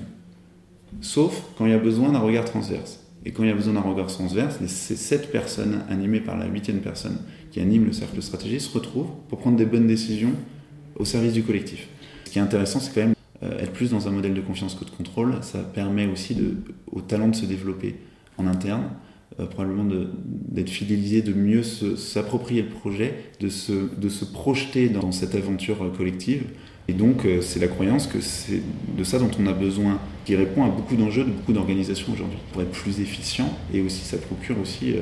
Sauf 1.00 1.44
quand 1.58 1.66
il 1.66 1.72
y 1.72 1.76
a 1.76 1.80
besoin 1.80 2.12
d'un 2.12 2.20
regard 2.20 2.46
transverse. 2.46 3.00
Et 3.26 3.32
quand 3.32 3.44
il 3.44 3.50
y 3.50 3.52
a 3.52 3.56
besoin 3.56 3.74
d'un 3.74 3.82
regard 3.82 4.08
transverse, 4.08 4.58
ces 4.66 4.96
sept 4.96 5.32
personnes 5.32 5.82
animées 5.90 6.22
par 6.22 6.38
la 6.38 6.48
huitième 6.48 6.80
personne 6.80 7.18
qui 7.52 7.60
anime 7.60 7.86
le 7.86 7.94
cercle 7.94 8.22
stratégie 8.22 8.60
se 8.60 8.72
retrouvent 8.74 9.12
pour 9.30 9.40
prendre 9.40 9.58
des 9.58 9.66
bonnes 9.66 9.88
décisions 9.88 10.34
au 10.96 11.06
service 11.06 11.34
du 11.34 11.44
collectif. 11.44 11.88
Ce 12.32 12.34
qui 12.34 12.40
est 12.40 12.44
intéressant, 12.44 12.80
c'est 12.80 12.94
quand 12.94 13.02
même 13.02 13.16
euh, 13.44 13.60
être 13.60 13.74
plus 13.74 13.92
dans 13.92 14.08
un 14.08 14.12
modèle 14.12 14.34
de 14.34 14.40
confiance 14.40 14.74
que 14.74 14.86
de 14.86 14.90
contrôle. 14.90 15.36
Ça 15.42 15.60
permet 15.60 16.08
aussi 16.08 16.34
de, 16.34 16.56
au 16.90 17.02
talent 17.02 17.28
de 17.28 17.36
se 17.36 17.46
développer 17.46 17.98
en 18.38 18.48
interne, 18.48 18.86
euh, 19.42 19.46
probablement 19.48 19.84
d'être 20.24 20.70
fidélisé, 20.70 21.22
de 21.24 21.34
mieux 21.34 21.62
s'approprier 21.62 22.62
le 22.62 22.70
projet, 22.70 23.16
de 23.42 23.50
se, 23.50 23.74
de 23.98 24.08
se 24.08 24.24
projeter 24.24 24.88
dans 24.88 25.12
cette 25.12 25.36
aventure 25.36 25.84
euh, 25.84 25.90
collective. 25.90 26.44
Et 26.88 26.94
donc, 26.94 27.28
c'est 27.42 27.60
la 27.60 27.68
croyance 27.68 28.08
que 28.08 28.22
c'est 28.22 28.62
de 28.98 29.04
ça 29.04 29.20
dont 29.20 29.32
on 29.38 29.46
a 29.48 29.54
besoin, 29.54 30.00
qui 30.24 30.38
répond 30.38 30.64
à 30.64 30.70
beaucoup 30.70 30.96
d'enjeux 30.96 31.26
de 31.26 31.32
beaucoup 31.32 31.52
d'organisations 31.52 32.14
aujourd'hui, 32.14 32.40
pour 32.54 32.62
être 32.62 32.72
plus 32.72 33.02
efficient 33.02 33.50
et 33.74 33.82
aussi 33.82 34.06
ça 34.06 34.18
procure 34.18 34.58
aussi 34.60 34.96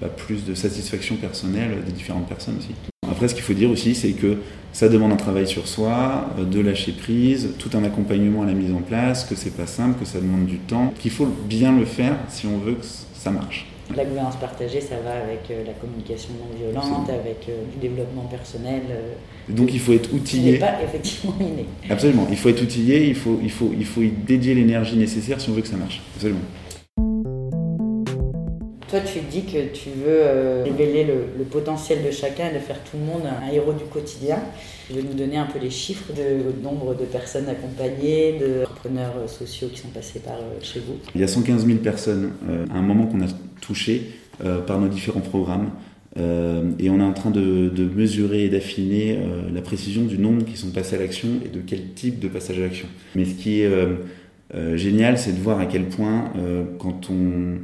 bah, 0.00 0.08
plus 0.08 0.44
de 0.44 0.54
satisfaction 0.54 1.16
personnelle 1.16 1.82
des 1.84 1.92
différentes 1.92 2.28
personnes 2.28 2.56
aussi. 2.58 2.89
Après, 3.10 3.28
ce 3.28 3.34
qu'il 3.34 3.42
faut 3.42 3.54
dire 3.54 3.70
aussi, 3.70 3.94
c'est 3.94 4.12
que 4.12 4.38
ça 4.72 4.88
demande 4.88 5.12
un 5.12 5.16
travail 5.16 5.46
sur 5.46 5.66
soi, 5.66 6.26
euh, 6.38 6.44
de 6.44 6.60
lâcher 6.60 6.92
prise, 6.92 7.50
tout 7.58 7.70
un 7.76 7.84
accompagnement 7.84 8.42
à 8.42 8.46
la 8.46 8.52
mise 8.52 8.72
en 8.72 8.80
place, 8.80 9.24
que 9.24 9.34
c'est 9.34 9.56
pas 9.56 9.66
simple, 9.66 9.98
que 9.98 10.06
ça 10.06 10.20
demande 10.20 10.46
du 10.46 10.58
temps, 10.58 10.94
qu'il 10.98 11.10
faut 11.10 11.26
bien 11.26 11.76
le 11.76 11.84
faire 11.84 12.16
si 12.28 12.46
on 12.46 12.58
veut 12.58 12.74
que 12.74 12.86
ça 13.14 13.30
marche. 13.30 13.66
La 13.96 14.04
gouvernance 14.04 14.36
partagée, 14.36 14.80
ça 14.80 14.94
va 15.04 15.10
avec 15.10 15.50
euh, 15.50 15.64
la 15.66 15.72
communication 15.72 16.30
non 16.38 16.56
violente, 16.56 17.10
avec 17.10 17.48
euh, 17.48 17.64
du 17.72 17.78
développement 17.88 18.22
personnel. 18.22 18.82
Donc 19.48 19.70
il 19.72 19.80
faut 19.80 19.92
être 19.92 20.14
outillé. 20.14 20.58
pas 20.58 20.80
effectivement 20.84 21.34
inné. 21.40 21.66
Absolument, 21.88 22.28
il 22.30 22.36
faut 22.36 22.50
être 22.50 22.62
outillé, 22.62 23.08
il 23.08 23.16
faut, 23.16 23.40
il 23.42 23.50
faut, 23.50 23.72
il 23.76 23.84
faut 23.84 24.02
y 24.02 24.10
dédier 24.10 24.54
l'énergie 24.54 24.96
nécessaire 24.96 25.40
si 25.40 25.50
on 25.50 25.54
veut 25.54 25.62
que 25.62 25.68
ça 25.68 25.76
marche. 25.76 26.00
Absolument. 26.14 26.40
Toi, 28.90 28.98
tu 29.00 29.20
dis 29.20 29.44
que 29.44 29.72
tu 29.72 29.90
veux 29.90 30.08
euh, 30.08 30.64
révéler 30.64 31.04
le, 31.04 31.44
potentiel 31.44 32.04
de 32.04 32.10
chacun 32.10 32.50
et 32.50 32.54
de 32.54 32.58
faire 32.58 32.82
tout 32.82 32.96
le 32.96 33.04
monde 33.04 33.22
un 33.24 33.52
héros 33.52 33.72
du 33.72 33.84
quotidien. 33.84 34.38
Tu 34.88 34.94
veux 34.94 35.02
nous 35.02 35.14
donner 35.14 35.36
un 35.36 35.46
peu 35.46 35.60
les 35.60 35.70
chiffres 35.70 36.12
de 36.12 36.60
nombre 36.60 36.94
de 36.94 37.04
personnes 37.04 37.48
accompagnées, 37.48 38.38
de 38.40 38.62
entrepreneurs 38.62 39.14
euh, 39.16 39.28
sociaux 39.28 39.68
qui 39.72 39.78
sont 39.78 39.90
passés 39.90 40.18
par 40.18 40.34
euh, 40.34 40.58
chez 40.60 40.80
vous? 40.80 40.96
Il 41.14 41.20
y 41.20 41.24
a 41.24 41.28
115 41.28 41.66
000 41.66 41.78
personnes 41.78 42.32
à 42.72 42.78
un 42.78 42.82
moment 42.82 43.06
qu'on 43.06 43.20
a 43.20 43.28
touché 43.60 44.10
par 44.66 44.80
nos 44.80 44.88
différents 44.88 45.20
programmes. 45.20 45.70
et 46.16 46.90
on 46.90 46.98
est 46.98 47.04
en 47.04 47.12
train 47.12 47.30
de, 47.30 47.90
mesurer 47.94 48.44
et 48.44 48.48
d'affiner 48.48 49.18
la 49.52 49.60
précision 49.60 50.02
du 50.02 50.18
nombre 50.18 50.44
qui 50.44 50.56
sont 50.56 50.70
passés 50.70 50.96
à 50.96 50.98
l'action 50.98 51.28
et 51.44 51.48
de 51.48 51.60
quel 51.60 51.92
type 51.92 52.18
de 52.18 52.28
passage 52.28 52.58
à 52.58 52.62
l'action. 52.62 52.88
Mais 53.14 53.26
ce 53.26 53.34
qui 53.34 53.60
est 53.60 53.70
génial, 54.74 55.18
c'est 55.18 55.32
de 55.32 55.40
voir 55.40 55.60
à 55.60 55.66
quel 55.66 55.84
point, 55.88 56.32
quand 56.78 57.10
on 57.10 57.58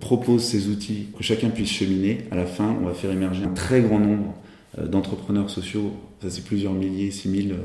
propose 0.00 0.44
ces 0.44 0.68
outils, 0.68 1.08
que 1.16 1.22
chacun 1.22 1.50
puisse 1.50 1.70
cheminer, 1.70 2.18
à 2.30 2.36
la 2.36 2.46
fin, 2.46 2.76
on 2.80 2.86
va 2.86 2.94
faire 2.94 3.10
émerger 3.10 3.44
un 3.44 3.52
très 3.52 3.80
grand 3.80 3.98
nombre 3.98 4.34
euh, 4.78 4.86
d'entrepreneurs 4.86 5.50
sociaux, 5.50 5.92
ça 6.22 6.30
c'est 6.30 6.44
plusieurs 6.44 6.72
milliers, 6.72 7.10
6000 7.10 7.52
euh, 7.52 7.56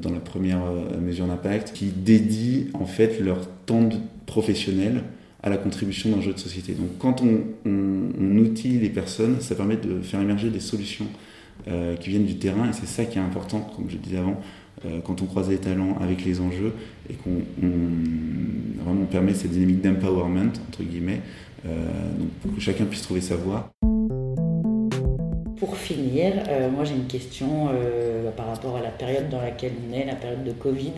dans 0.00 0.10
la 0.10 0.20
première 0.20 0.60
mesure 1.00 1.26
d'impact, 1.26 1.72
qui 1.72 1.86
dédient 1.86 2.64
en 2.74 2.86
fait 2.86 3.20
leur 3.20 3.46
temps 3.66 3.88
professionnel 4.26 5.02
à 5.42 5.48
la 5.50 5.56
contribution 5.56 6.10
d'un 6.10 6.20
jeu 6.20 6.32
de 6.32 6.38
société. 6.38 6.72
Donc 6.72 6.98
quand 6.98 7.22
on, 7.22 7.40
on, 7.66 8.36
outille 8.36 8.78
les 8.78 8.90
personnes, 8.90 9.40
ça 9.40 9.54
permet 9.54 9.76
de 9.76 10.00
faire 10.02 10.20
émerger 10.20 10.50
des 10.50 10.60
solutions 10.60 11.06
qui 12.00 12.10
viennent 12.10 12.26
du 12.26 12.36
terrain. 12.36 12.68
Et 12.68 12.72
c'est 12.72 12.86
ça 12.86 13.04
qui 13.04 13.18
est 13.18 13.22
important, 13.22 13.60
comme 13.74 13.88
je 13.88 13.96
disais 13.96 14.18
avant, 14.18 14.40
quand 15.04 15.22
on 15.22 15.26
croise 15.26 15.48
les 15.48 15.58
talents 15.58 15.96
avec 16.00 16.24
les 16.24 16.40
enjeux 16.40 16.72
et 17.08 17.14
qu'on 17.14 17.42
vraiment 18.84 19.04
permet 19.06 19.34
cette 19.34 19.50
dynamique 19.50 19.82
d'empowerment, 19.82 20.52
entre 20.68 20.82
guillemets, 20.82 21.20
euh, 21.20 21.49
donc 21.64 22.30
pour 22.42 22.54
que 22.54 22.60
chacun 22.60 22.84
puisse 22.84 23.02
trouver 23.02 23.20
sa 23.20 23.36
voie. 23.36 23.70
Pour 25.58 25.76
finir, 25.76 26.32
euh, 26.48 26.70
moi 26.70 26.84
j'ai 26.84 26.94
une 26.94 27.06
question 27.06 27.68
euh, 27.70 28.30
par 28.30 28.46
rapport 28.46 28.76
à 28.76 28.80
la 28.80 28.88
période 28.88 29.28
dans 29.28 29.42
laquelle 29.42 29.72
on 29.86 29.92
est, 29.92 30.06
la 30.06 30.14
période 30.14 30.42
de 30.42 30.52
Covid. 30.52 30.92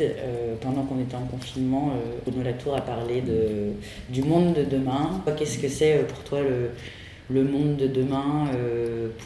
pendant 0.61 0.83
qu'on 0.85 1.01
était 1.01 1.17
en 1.17 1.27
confinement, 1.27 1.91
Bruno 2.25 2.45
Latour 2.45 2.77
a 2.77 2.81
parlé 2.81 3.23
de, 3.23 3.73
du 4.09 4.23
monde 4.23 4.55
de 4.55 4.63
demain. 4.63 5.21
Qu'est-ce 5.37 5.59
que 5.59 5.69
c'est 5.69 6.07
pour 6.07 6.21
toi 6.21 6.41
le, 6.43 6.71
le 7.35 7.43
monde 7.43 7.77
de 7.77 7.89
demain 7.89 8.47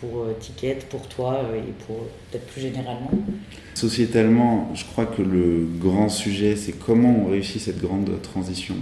pour 0.00 0.24
Ticket, 0.40 0.78
pour 0.88 1.06
toi 1.08 1.40
et 1.54 1.72
pour 1.86 1.96
peut-être 2.30 2.46
plus 2.46 2.62
généralement? 2.62 3.10
Sociétalement, 3.74 4.70
je 4.74 4.84
crois 4.86 5.04
que 5.04 5.20
le 5.20 5.66
grand 5.78 6.08
sujet, 6.08 6.56
c'est 6.56 6.72
comment 6.72 7.24
on 7.26 7.30
réussit 7.30 7.60
cette 7.60 7.80
grande 7.80 8.10
transition 8.22 8.76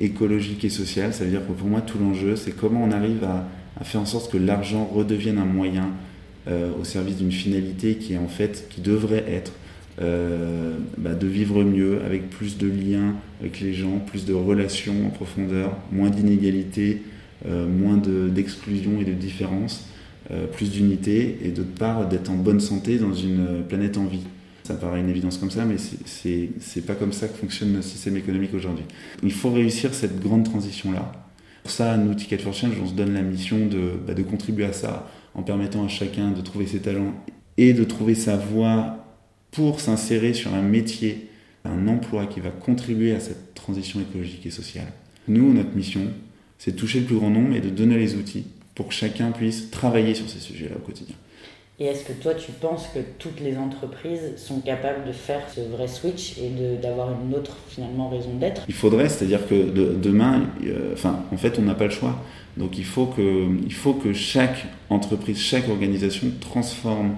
écologique 0.00 0.64
et 0.64 0.70
sociale. 0.70 1.12
Ça 1.14 1.24
veut 1.24 1.30
dire 1.30 1.46
que 1.46 1.52
pour 1.52 1.68
moi, 1.68 1.82
tout 1.82 1.98
l'enjeu, 1.98 2.36
c'est 2.36 2.52
comment 2.52 2.82
on 2.82 2.90
arrive 2.90 3.24
à, 3.24 3.46
faire 3.84 4.00
en 4.00 4.06
sorte 4.06 4.32
que 4.32 4.36
l'argent 4.36 4.84
redevienne 4.84 5.38
un 5.38 5.44
moyen 5.44 5.90
euh, 6.48 6.70
au 6.78 6.84
service 6.84 7.16
d'une 7.16 7.32
finalité 7.32 7.94
qui 7.94 8.14
est 8.14 8.18
en 8.18 8.28
fait, 8.28 8.66
qui 8.68 8.80
devrait 8.80 9.24
être 9.28 9.52
euh, 10.02 10.76
bah, 10.98 11.14
de 11.14 11.26
vivre 11.26 11.62
mieux, 11.62 12.00
avec 12.04 12.28
plus 12.30 12.58
de 12.58 12.66
liens 12.66 13.14
avec 13.40 13.60
les 13.60 13.72
gens, 13.72 13.98
plus 13.98 14.26
de 14.26 14.34
relations 14.34 15.06
en 15.06 15.10
profondeur, 15.10 15.76
moins 15.92 16.10
d'inégalités, 16.10 17.02
euh, 17.46 17.66
moins 17.66 17.96
d'exclusion 17.96 19.00
et 19.00 19.04
de 19.04 19.12
différence, 19.12 19.86
plus 20.52 20.70
d'unité, 20.70 21.38
et 21.42 21.48
d'autre 21.48 21.74
part 21.76 22.08
d'être 22.08 22.30
en 22.30 22.36
bonne 22.36 22.60
santé 22.60 22.98
dans 22.98 23.12
une 23.12 23.64
planète 23.68 23.98
en 23.98 24.04
vie. 24.04 24.22
Ça 24.64 24.74
paraît 24.74 25.00
une 25.00 25.08
évidence 25.08 25.38
comme 25.38 25.50
ça, 25.50 25.64
mais 25.64 25.76
c'est 25.78 26.86
pas 26.86 26.94
comme 26.94 27.12
ça 27.12 27.28
que 27.28 27.36
fonctionne 27.36 27.72
notre 27.72 27.86
système 27.86 28.16
économique 28.16 28.54
aujourd'hui. 28.54 28.84
Il 29.22 29.32
faut 29.32 29.50
réussir 29.50 29.94
cette 29.94 30.20
grande 30.20 30.44
transition-là. 30.44 31.12
Pour 31.62 31.72
ça, 31.72 31.96
nous, 31.96 32.14
Ticket 32.14 32.38
for 32.38 32.54
Change, 32.54 32.74
on 32.82 32.86
se 32.86 32.94
donne 32.94 33.14
la 33.14 33.22
mission 33.22 33.66
de, 33.66 33.92
bah, 34.06 34.14
de 34.14 34.22
contribuer 34.22 34.64
à 34.64 34.72
ça 34.72 35.10
en 35.34 35.42
permettant 35.42 35.84
à 35.84 35.88
chacun 35.88 36.30
de 36.30 36.40
trouver 36.40 36.66
ses 36.66 36.80
talents 36.80 37.14
et 37.56 37.72
de 37.72 37.84
trouver 37.84 38.14
sa 38.14 38.36
voie 38.36 39.04
pour 39.50 39.80
s'insérer 39.80 40.32
sur 40.32 40.54
un 40.54 40.62
métier, 40.62 41.28
un 41.64 41.88
emploi 41.88 42.26
qui 42.26 42.40
va 42.40 42.50
contribuer 42.50 43.12
à 43.12 43.20
cette 43.20 43.54
transition 43.54 44.00
écologique 44.00 44.46
et 44.46 44.50
sociale. 44.50 44.92
Nous, 45.28 45.52
notre 45.52 45.74
mission, 45.76 46.02
c'est 46.58 46.72
de 46.72 46.76
toucher 46.76 47.00
le 47.00 47.06
plus 47.06 47.16
grand 47.16 47.30
nombre 47.30 47.54
et 47.54 47.60
de 47.60 47.70
donner 47.70 47.98
les 47.98 48.14
outils 48.14 48.46
pour 48.74 48.88
que 48.88 48.94
chacun 48.94 49.30
puisse 49.32 49.70
travailler 49.70 50.14
sur 50.14 50.28
ces 50.28 50.38
sujets-là 50.38 50.76
au 50.76 50.80
quotidien. 50.80 51.16
Et 51.82 51.86
est-ce 51.86 52.04
que 52.04 52.12
toi, 52.12 52.34
tu 52.34 52.52
penses 52.52 52.88
que 52.94 52.98
toutes 53.18 53.40
les 53.40 53.56
entreprises 53.56 54.36
sont 54.36 54.60
capables 54.60 55.06
de 55.06 55.12
faire 55.12 55.40
ce 55.48 55.62
vrai 55.62 55.88
switch 55.88 56.36
et 56.36 56.50
d'avoir 56.76 57.08
une 57.24 57.34
autre 57.34 57.56
finalement 57.68 58.10
raison 58.10 58.34
d'être? 58.34 58.66
Il 58.68 58.74
faudrait, 58.74 59.08
c'est-à-dire 59.08 59.48
que 59.48 59.54
demain, 59.54 60.42
euh, 60.66 60.92
enfin, 60.92 61.24
en 61.32 61.38
fait, 61.38 61.58
on 61.58 61.62
n'a 61.62 61.74
pas 61.74 61.86
le 61.86 61.90
choix. 61.90 62.22
Donc 62.58 62.76
il 62.76 62.84
faut 62.84 63.06
que, 63.06 63.48
il 63.64 63.72
faut 63.72 63.94
que 63.94 64.12
chaque 64.12 64.66
entreprise, 64.90 65.38
chaque 65.38 65.70
organisation 65.70 66.26
transforme 66.38 67.14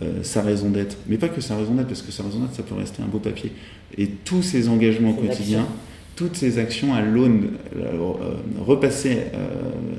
euh, 0.00 0.22
sa 0.22 0.42
raison 0.42 0.70
d'être. 0.70 0.96
Mais 1.08 1.18
pas 1.18 1.28
que 1.28 1.40
sa 1.40 1.56
raison 1.56 1.74
d'être, 1.74 1.88
parce 1.88 2.02
que 2.02 2.12
sa 2.12 2.22
raison 2.22 2.38
d'être, 2.38 2.54
ça 2.54 2.62
peut 2.62 2.76
rester 2.76 3.02
un 3.02 3.06
beau 3.06 3.18
papier. 3.18 3.50
Et 3.98 4.06
tous 4.06 4.42
ces 4.42 4.68
engagements 4.68 5.10
au 5.10 5.14
quotidien, 5.14 5.66
toutes 6.14 6.36
ces 6.36 6.60
actions 6.60 6.94
à 6.94 7.02
l'aune, 7.02 7.54
euh, 7.76 7.98
repasser 8.60 9.24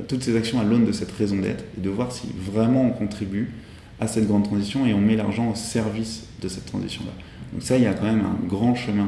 toutes 0.07 0.23
ces 0.23 0.37
actions 0.37 0.61
à 0.61 0.63
l'aune 0.63 0.85
de 0.85 0.93
cette 0.93 1.11
raison 1.11 1.35
d'être 1.35 1.65
et 1.77 1.81
de 1.81 1.89
voir 1.89 2.13
si 2.13 2.27
vraiment 2.39 2.85
on 2.85 2.91
contribue 2.91 3.51
à 3.99 4.07
cette 4.07 4.27
grande 4.27 4.43
transition 4.43 4.85
et 4.85 4.93
on 4.93 4.99
met 4.99 5.15
l'argent 5.15 5.51
au 5.51 5.55
service 5.55 6.27
de 6.41 6.47
cette 6.47 6.65
transition-là. 6.65 7.11
Donc 7.53 7.63
ça, 7.63 7.77
il 7.77 7.83
y 7.83 7.87
a 7.87 7.93
quand 7.93 8.05
même 8.05 8.21
un 8.21 8.47
grand 8.47 8.75
chemin 8.75 9.07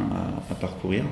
à, 0.50 0.56
parcourir. 0.56 1.04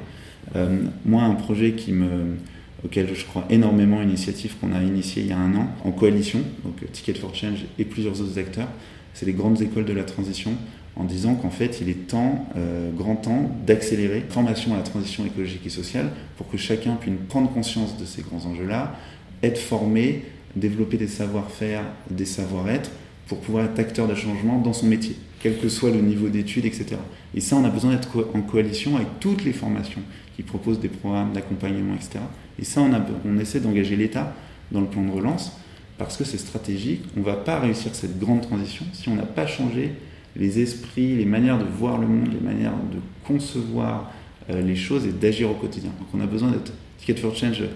Euh, 0.55 0.83
moi, 1.05 1.23
un 1.23 1.35
projet 1.35 1.73
qui 1.73 1.91
me, 1.91 2.37
auquel 2.83 3.13
je 3.13 3.25
crois 3.25 3.45
énormément, 3.49 4.01
une 4.01 4.09
initiative 4.09 4.55
qu'on 4.59 4.73
a 4.73 4.81
initiée 4.81 5.23
il 5.23 5.29
y 5.29 5.33
a 5.33 5.37
un 5.37 5.55
an 5.55 5.67
en 5.83 5.91
coalition, 5.91 6.39
donc 6.63 6.79
Ticket 6.91 7.15
for 7.15 7.33
Change 7.35 7.65
et 7.77 7.85
plusieurs 7.85 8.21
autres 8.21 8.37
acteurs, 8.39 8.69
c'est 9.13 9.25
les 9.25 9.33
grandes 9.33 9.61
écoles 9.61 9.85
de 9.85 9.93
la 9.93 10.03
transition, 10.03 10.53
en 10.95 11.03
disant 11.03 11.35
qu'en 11.35 11.49
fait, 11.49 11.79
il 11.81 11.89
est 11.89 12.07
temps, 12.07 12.47
euh, 12.55 12.91
grand 12.91 13.15
temps, 13.15 13.51
d'accélérer 13.65 14.23
formation 14.29 14.73
à 14.73 14.77
la 14.77 14.83
transition 14.83 15.25
écologique 15.25 15.65
et 15.65 15.69
sociale 15.69 16.09
pour 16.37 16.49
que 16.49 16.57
chacun 16.57 16.95
puisse 16.95 17.15
prendre 17.27 17.51
conscience 17.51 17.97
de 17.97 18.05
ces 18.05 18.21
grands 18.21 18.45
enjeux-là, 18.45 18.95
être 19.43 19.57
formé, 19.57 20.23
développer 20.55 20.97
des 20.97 21.07
savoir-faire, 21.07 21.83
des 22.09 22.25
savoir-être 22.25 22.91
pour 23.27 23.39
pouvoir 23.39 23.65
être 23.65 23.79
acteur 23.79 24.07
de 24.07 24.15
changement 24.15 24.59
dans 24.59 24.73
son 24.73 24.85
métier, 24.85 25.15
quel 25.39 25.57
que 25.57 25.69
soit 25.69 25.91
le 25.91 26.01
niveau 26.01 26.29
d'études, 26.29 26.65
etc. 26.65 26.97
Et 27.33 27.41
ça, 27.41 27.55
on 27.55 27.63
a 27.63 27.69
besoin 27.69 27.91
d'être 27.91 28.29
en 28.33 28.41
coalition 28.41 28.95
avec 28.95 29.07
toutes 29.19 29.43
les 29.43 29.53
formations 29.53 30.01
qui 30.35 30.43
proposent 30.43 30.79
des 30.79 30.89
programmes 30.89 31.33
d'accompagnement, 31.33 31.95
etc. 31.95 32.19
Et 32.59 32.65
ça, 32.65 32.81
on, 32.81 33.39
essaie 33.39 33.59
d'engager 33.59 33.95
l'État 33.95 34.33
dans 34.71 34.81
le 34.81 34.87
plan 34.87 35.03
de 35.03 35.11
relance 35.11 35.57
parce 35.97 36.17
que 36.17 36.23
c'est 36.23 36.37
stratégique. 36.37 37.03
On 37.15 37.21
ne 37.21 37.25
va 37.25 37.35
pas 37.35 37.59
réussir 37.59 37.95
cette 37.95 38.19
grande 38.19 38.41
transition 38.41 38.85
si 38.93 39.09
on 39.09 39.15
n'a 39.15 39.23
pas 39.23 39.47
changé 39.47 39.91
les 40.35 40.59
esprits, 40.59 41.15
les 41.15 41.25
manières 41.25 41.57
de 41.57 41.63
voir 41.63 41.97
le 41.97 42.07
monde, 42.07 42.29
les 42.33 42.45
manières 42.45 42.73
de 42.91 42.99
concevoir 43.25 44.11
les 44.49 44.75
choses 44.75 45.05
et 45.05 45.11
d'agir 45.11 45.49
au 45.49 45.53
quotidien. 45.53 45.91
Donc 45.97 46.07
on 46.13 46.19
a 46.19 46.27
besoin 46.27 46.51
d'être 46.51 46.71
Ticket 47.05 47.19
for 47.19 47.35
Change 47.35 47.61
euh, 47.61 47.67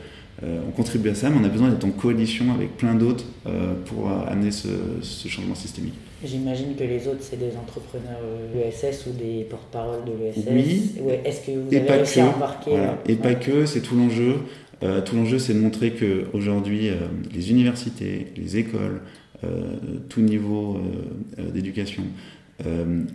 on 0.41 0.71
contribue 0.71 1.10
à 1.10 1.15
ça, 1.15 1.30
mais 1.30 1.38
on 1.41 1.43
a 1.43 1.49
besoin 1.49 1.69
d'être 1.69 1.86
en 1.86 1.91
coalition 1.91 2.54
avec 2.54 2.78
plein 2.78 2.95
d'autres 2.95 3.25
euh, 3.45 3.73
pour 3.86 4.10
euh, 4.10 4.25
amener 4.28 4.52
ce, 4.52 4.67
changement 5.28 5.56
systémique. 5.56 5.95
J'imagine 6.23 6.75
que 6.75 6.84
les 6.84 7.08
autres, 7.08 7.21
c'est 7.21 7.39
des 7.39 7.56
entrepreneurs 7.58 8.19
de 8.54 8.60
l'ESS 8.60 9.06
ou 9.08 9.12
des 9.12 9.43
porte-parole 9.43 9.99
de 10.06 10.12
l'ESS. 10.12 10.45
Oui. 10.52 10.91
Est-ce 11.25 11.45
que 11.45 11.52
vous 11.52 11.75
avez 11.75 11.91
réussi 11.91 12.21
à 12.21 12.28
embarquer 12.28 12.71
Et 13.08 13.15
pas 13.15 13.36
que, 13.36 13.65
c'est 13.65 13.82
tout 13.82 13.95
l'enjeu. 13.95 14.36
tout 15.06 15.15
l'enjeu, 15.15 15.39
c'est 15.39 15.54
de 15.54 15.60
montrer 15.60 15.91
qu'aujourd'hui, 15.91 16.89
les 17.34 17.52
universités, 17.52 18.28
les 18.36 18.58
écoles, 18.58 19.02
tout 20.10 20.19
niveau 20.19 20.78
d'éducation, 21.38 22.04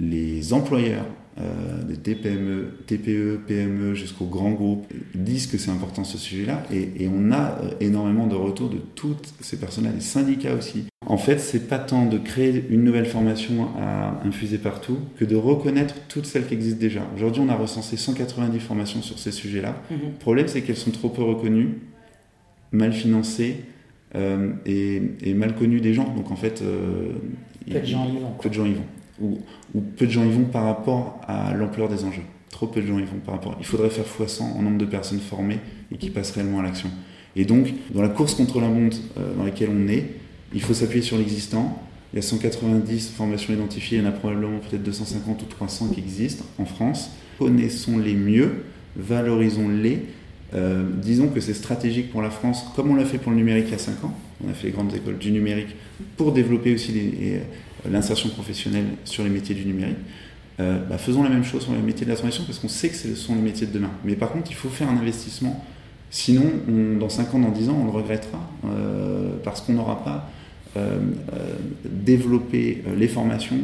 les 0.01 0.55
employeurs, 0.55 1.05
euh, 1.41 1.83
des 1.83 1.97
TPME, 1.97 2.77
TPE, 2.87 3.41
PME 3.45 3.95
jusqu'aux 3.95 4.27
grands 4.27 4.53
groupes 4.53 4.87
disent 5.17 5.49
que 5.49 5.59
c'est 5.59 5.73
important 5.73 6.05
ce 6.05 6.17
sujet-là 6.17 6.63
et, 6.73 7.09
on 7.09 7.33
a 7.33 7.59
euh, 7.59 7.71
énormément 7.81 8.29
de 8.29 8.37
retours 8.37 8.71
de 8.71 8.79
toutes 8.95 9.35
ces 9.41 9.59
personnes-là, 9.59 9.91
des 9.91 10.01
syndicats 10.01 10.55
aussi. 10.55 10.85
En 11.07 11.17
fait, 11.17 11.39
c'est 11.39 11.69
pas 11.69 11.81
tant 11.81 12.07
de 12.07 12.19
créer 12.19 12.65
une 12.71 12.85
nouvelle 12.85 13.07
formation 13.07 13.67
à 13.77 14.21
infuser 14.25 14.59
partout 14.59 14.99
que 15.19 15.25
de 15.25 15.35
reconnaître 15.35 15.97
toutes 16.09 16.27
celles 16.27 16.47
qui 16.47 16.55
existent 16.55 16.79
déjà. 16.79 17.01
Aujourd'hui, 17.17 17.43
on 17.45 17.49
a 17.49 17.57
recensé 17.57 17.97
190 17.97 18.61
formations 18.61 19.03
sur 19.03 19.19
ces 19.19 19.33
sujets-là. 19.33 19.75
Mhm. 19.91 19.99
Le 20.05 20.19
problème, 20.21 20.47
c'est 20.47 20.63
qu'elles 20.63 20.77
sont 20.77 20.93
trop 20.93 21.09
peu 21.09 21.23
reconnues, 21.23 21.81
mal 22.71 22.93
financées 22.93 23.57
euh, 24.15 24.53
et, 24.67 25.35
mal 25.35 25.57
connues 25.57 25.81
des 25.81 25.95
gens. 25.95 26.15
Donc 26.15 26.31
en 26.31 26.37
fait, 26.37 26.63
peu 27.69 27.81
de 27.81 27.85
gens 27.85 28.07
y 28.09 28.19
vont. 28.21 28.31
Peu 28.41 28.49
de 28.49 28.55
gens 28.55 28.67
y 28.67 28.75
vont 28.75 28.87
ou, 29.21 29.39
peu 29.97 30.07
de 30.07 30.11
gens 30.11 30.25
y 30.25 30.31
vont 30.31 30.45
par 30.45 30.65
rapport 30.65 31.21
à 31.27 31.55
l'ampleur 31.55 31.89
des 31.89 32.05
enjeux. 32.05 32.23
Trop 32.51 32.67
peu 32.67 32.81
de 32.81 32.87
gens 32.87 32.99
y 32.99 33.05
vont 33.05 33.19
par 33.25 33.35
rapport. 33.35 33.57
Il 33.59 33.67
faudrait 33.67 33.91
faire 33.91 34.05
x100 34.05 34.43
en 34.43 34.63
nombre 34.63 34.79
de 34.79 34.85
personnes 34.85 35.21
formées 35.21 35.61
et 35.93 35.97
qui 35.97 36.11
passent 36.11 36.33
réellement 36.33 36.61
à 36.61 36.63
l'action. 36.63 36.91
Et 37.37 37.45
donc, 37.45 37.73
dans 37.93 38.03
la 38.03 38.09
course 38.09 38.35
contre 38.35 38.61
la 38.61 38.69
montre 38.69 38.99
euh, 39.19 39.35
dans 39.35 39.45
laquelle 39.45 39.71
on 39.71 39.89
est, 39.89 40.07
il 40.53 40.61
faut 40.61 40.75
s'appuyer 40.75 41.03
sur 41.03 41.19
l'existant. 41.19 41.83
Il 42.13 42.17
y 42.17 42.19
a 42.21 42.23
190 42.23 43.11
formations 43.17 43.53
identifiées, 43.53 43.99
il 43.99 44.05
y 44.05 44.07
en 44.07 44.09
a 44.09 44.13
probablement 44.13 44.59
peut-être 44.59 44.85
250 44.85 45.43
ou 45.43 45.47
300 45.47 45.89
qui 45.89 46.01
existent 46.01 46.45
en 46.59 46.65
France. 46.65 47.11
Connaissons-les 47.41 48.15
mieux, 48.15 48.65
valorisons-les. 48.95 50.03
Euh, 50.55 50.89
disons 51.03 51.27
que 51.27 51.41
c'est 51.41 51.55
stratégique 51.55 52.13
pour 52.13 52.23
la 52.23 52.31
France, 52.31 52.65
comme 52.77 52.93
on 52.93 52.95
l'a 52.95 53.05
fait 53.05 53.19
pour 53.19 53.33
le 53.33 53.39
numérique 53.39 53.65
il 53.67 53.73
y 53.73 53.75
a 53.75 53.79
5 53.79 54.05
ans. 54.05 54.15
On 54.47 54.51
a 54.51 54.55
fait 54.55 54.69
les 54.69 54.73
grandes 54.73 54.95
écoles 54.95 55.19
du 55.19 55.33
numérique 55.33 55.75
pour 56.17 56.31
développer 56.31 56.75
aussi 56.75 56.93
les, 56.93 57.41
l'insertion 57.91 58.29
professionnelle 58.29 58.87
sur 59.05 59.25
les 59.25 59.31
métiers 59.31 59.55
du 59.55 59.65
numérique. 59.65 59.99
Euh, 60.61 60.79
bah, 60.89 60.99
faisons 60.99 61.23
la 61.23 61.31
même 61.31 61.45
chose 61.45 61.63
sur 61.63 61.73
les 61.73 61.81
métiers 61.81 62.07
de 62.07 62.11
la 62.11 62.17
transition 62.17 62.45
parce 62.45 62.59
qu'on 62.59 62.69
sait 62.69 62.89
que 62.89 62.95
ce 62.95 63.15
sont 63.15 63.35
les 63.35 63.41
métiers 63.41 63.67
de 63.67 63.73
demain. 63.73 63.91
Mais 64.05 64.15
par 64.15 64.31
contre, 64.31 64.51
il 64.51 64.55
faut 64.55 64.69
faire 64.69 64.89
un 64.89 64.97
investissement. 64.97 65.65
Sinon, 66.11 66.45
dans 67.01 67.09
5 67.09 67.35
ans, 67.35 67.39
dans 67.41 67.51
10 67.51 67.71
ans, 67.71 67.79
on 67.81 67.85
le 67.87 67.91
regrettera 67.91 68.39
euh, 68.67 69.33
parce 69.43 69.61
qu'on 69.63 69.73
n'aura 69.73 70.05
pas 70.05 70.31
euh, 70.77 70.99
développé 71.85 72.85
les 72.97 73.09
formations 73.09 73.59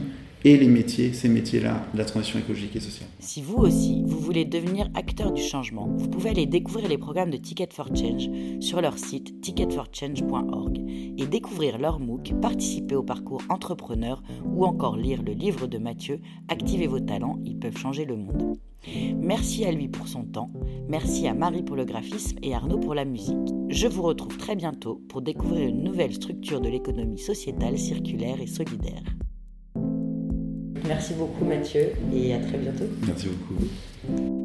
et 0.45 0.57
les 0.57 0.69
métiers, 0.69 1.13
ces 1.13 1.29
métiers-là, 1.29 1.87
la 1.95 2.05
transition 2.05 2.39
écologique 2.39 2.75
et 2.77 2.81
sociale. 2.81 3.09
Si 3.19 3.43
vous 3.43 3.57
aussi, 3.57 4.03
vous 4.07 4.19
voulez 4.19 4.45
devenir 4.45 4.89
acteur 4.95 5.33
du 5.33 5.43
changement, 5.43 5.89
vous 5.97 6.09
pouvez 6.09 6.31
aller 6.31 6.47
découvrir 6.47 6.89
les 6.89 6.99
programmes 6.99 7.31
de 7.31 7.37
Ticket 7.37 7.69
for 7.73 7.89
Change 7.95 8.29
sur 8.61 8.81
leur 8.81 8.99
site 8.99 9.41
ticketforchange.org 9.41 10.79
et 11.19 11.27
découvrir 11.27 11.79
leur 11.79 12.01
MOOC, 12.01 12.35
participer 12.41 12.95
au 12.95 13.03
parcours 13.03 13.43
entrepreneur 13.49 14.23
ou 14.45 14.65
encore 14.65 14.97
lire 14.97 15.23
le 15.23 15.33
livre 15.33 15.67
de 15.67 15.79
Mathieu, 15.79 16.21
Activez 16.49 16.87
vos 16.87 17.01
talents, 17.01 17.39
ils 17.45 17.59
peuvent 17.59 17.77
changer 17.77 18.05
le 18.05 18.17
monde. 18.17 18.59
Merci 19.17 19.65
à 19.65 19.73
lui 19.73 19.89
pour 19.89 20.09
son 20.09 20.25
temps, 20.25 20.51
merci 20.89 21.29
à 21.29 21.35
Marie 21.35 21.63
pour 21.63 21.77
le 21.77 21.85
graphisme 21.85 22.39
et 22.43 22.55
Arnaud 22.55 22.79
pour 22.79 22.95
la 22.95 23.05
musique. 23.05 23.37
Je 23.69 23.87
vous 23.87 24.03
retrouve 24.03 24.39
très 24.39 24.57
bientôt 24.57 25.03
pour 25.09 25.21
découvrir 25.21 25.69
une 25.69 25.85
nouvelle 25.85 26.15
structure 26.15 26.61
de 26.61 26.69
l'économie 26.69 27.19
sociétale, 27.19 27.79
circulaire 27.79 28.41
et 28.41 28.47
solidaire. 28.47 29.03
Merci 30.91 31.15
beaucoup 31.15 31.45
Mathieu 31.45 31.93
et 32.13 32.35
à 32.35 32.41
très 32.41 32.59
bientôt. 32.59 32.85
Merci 33.07 33.29
beaucoup. 33.29 34.40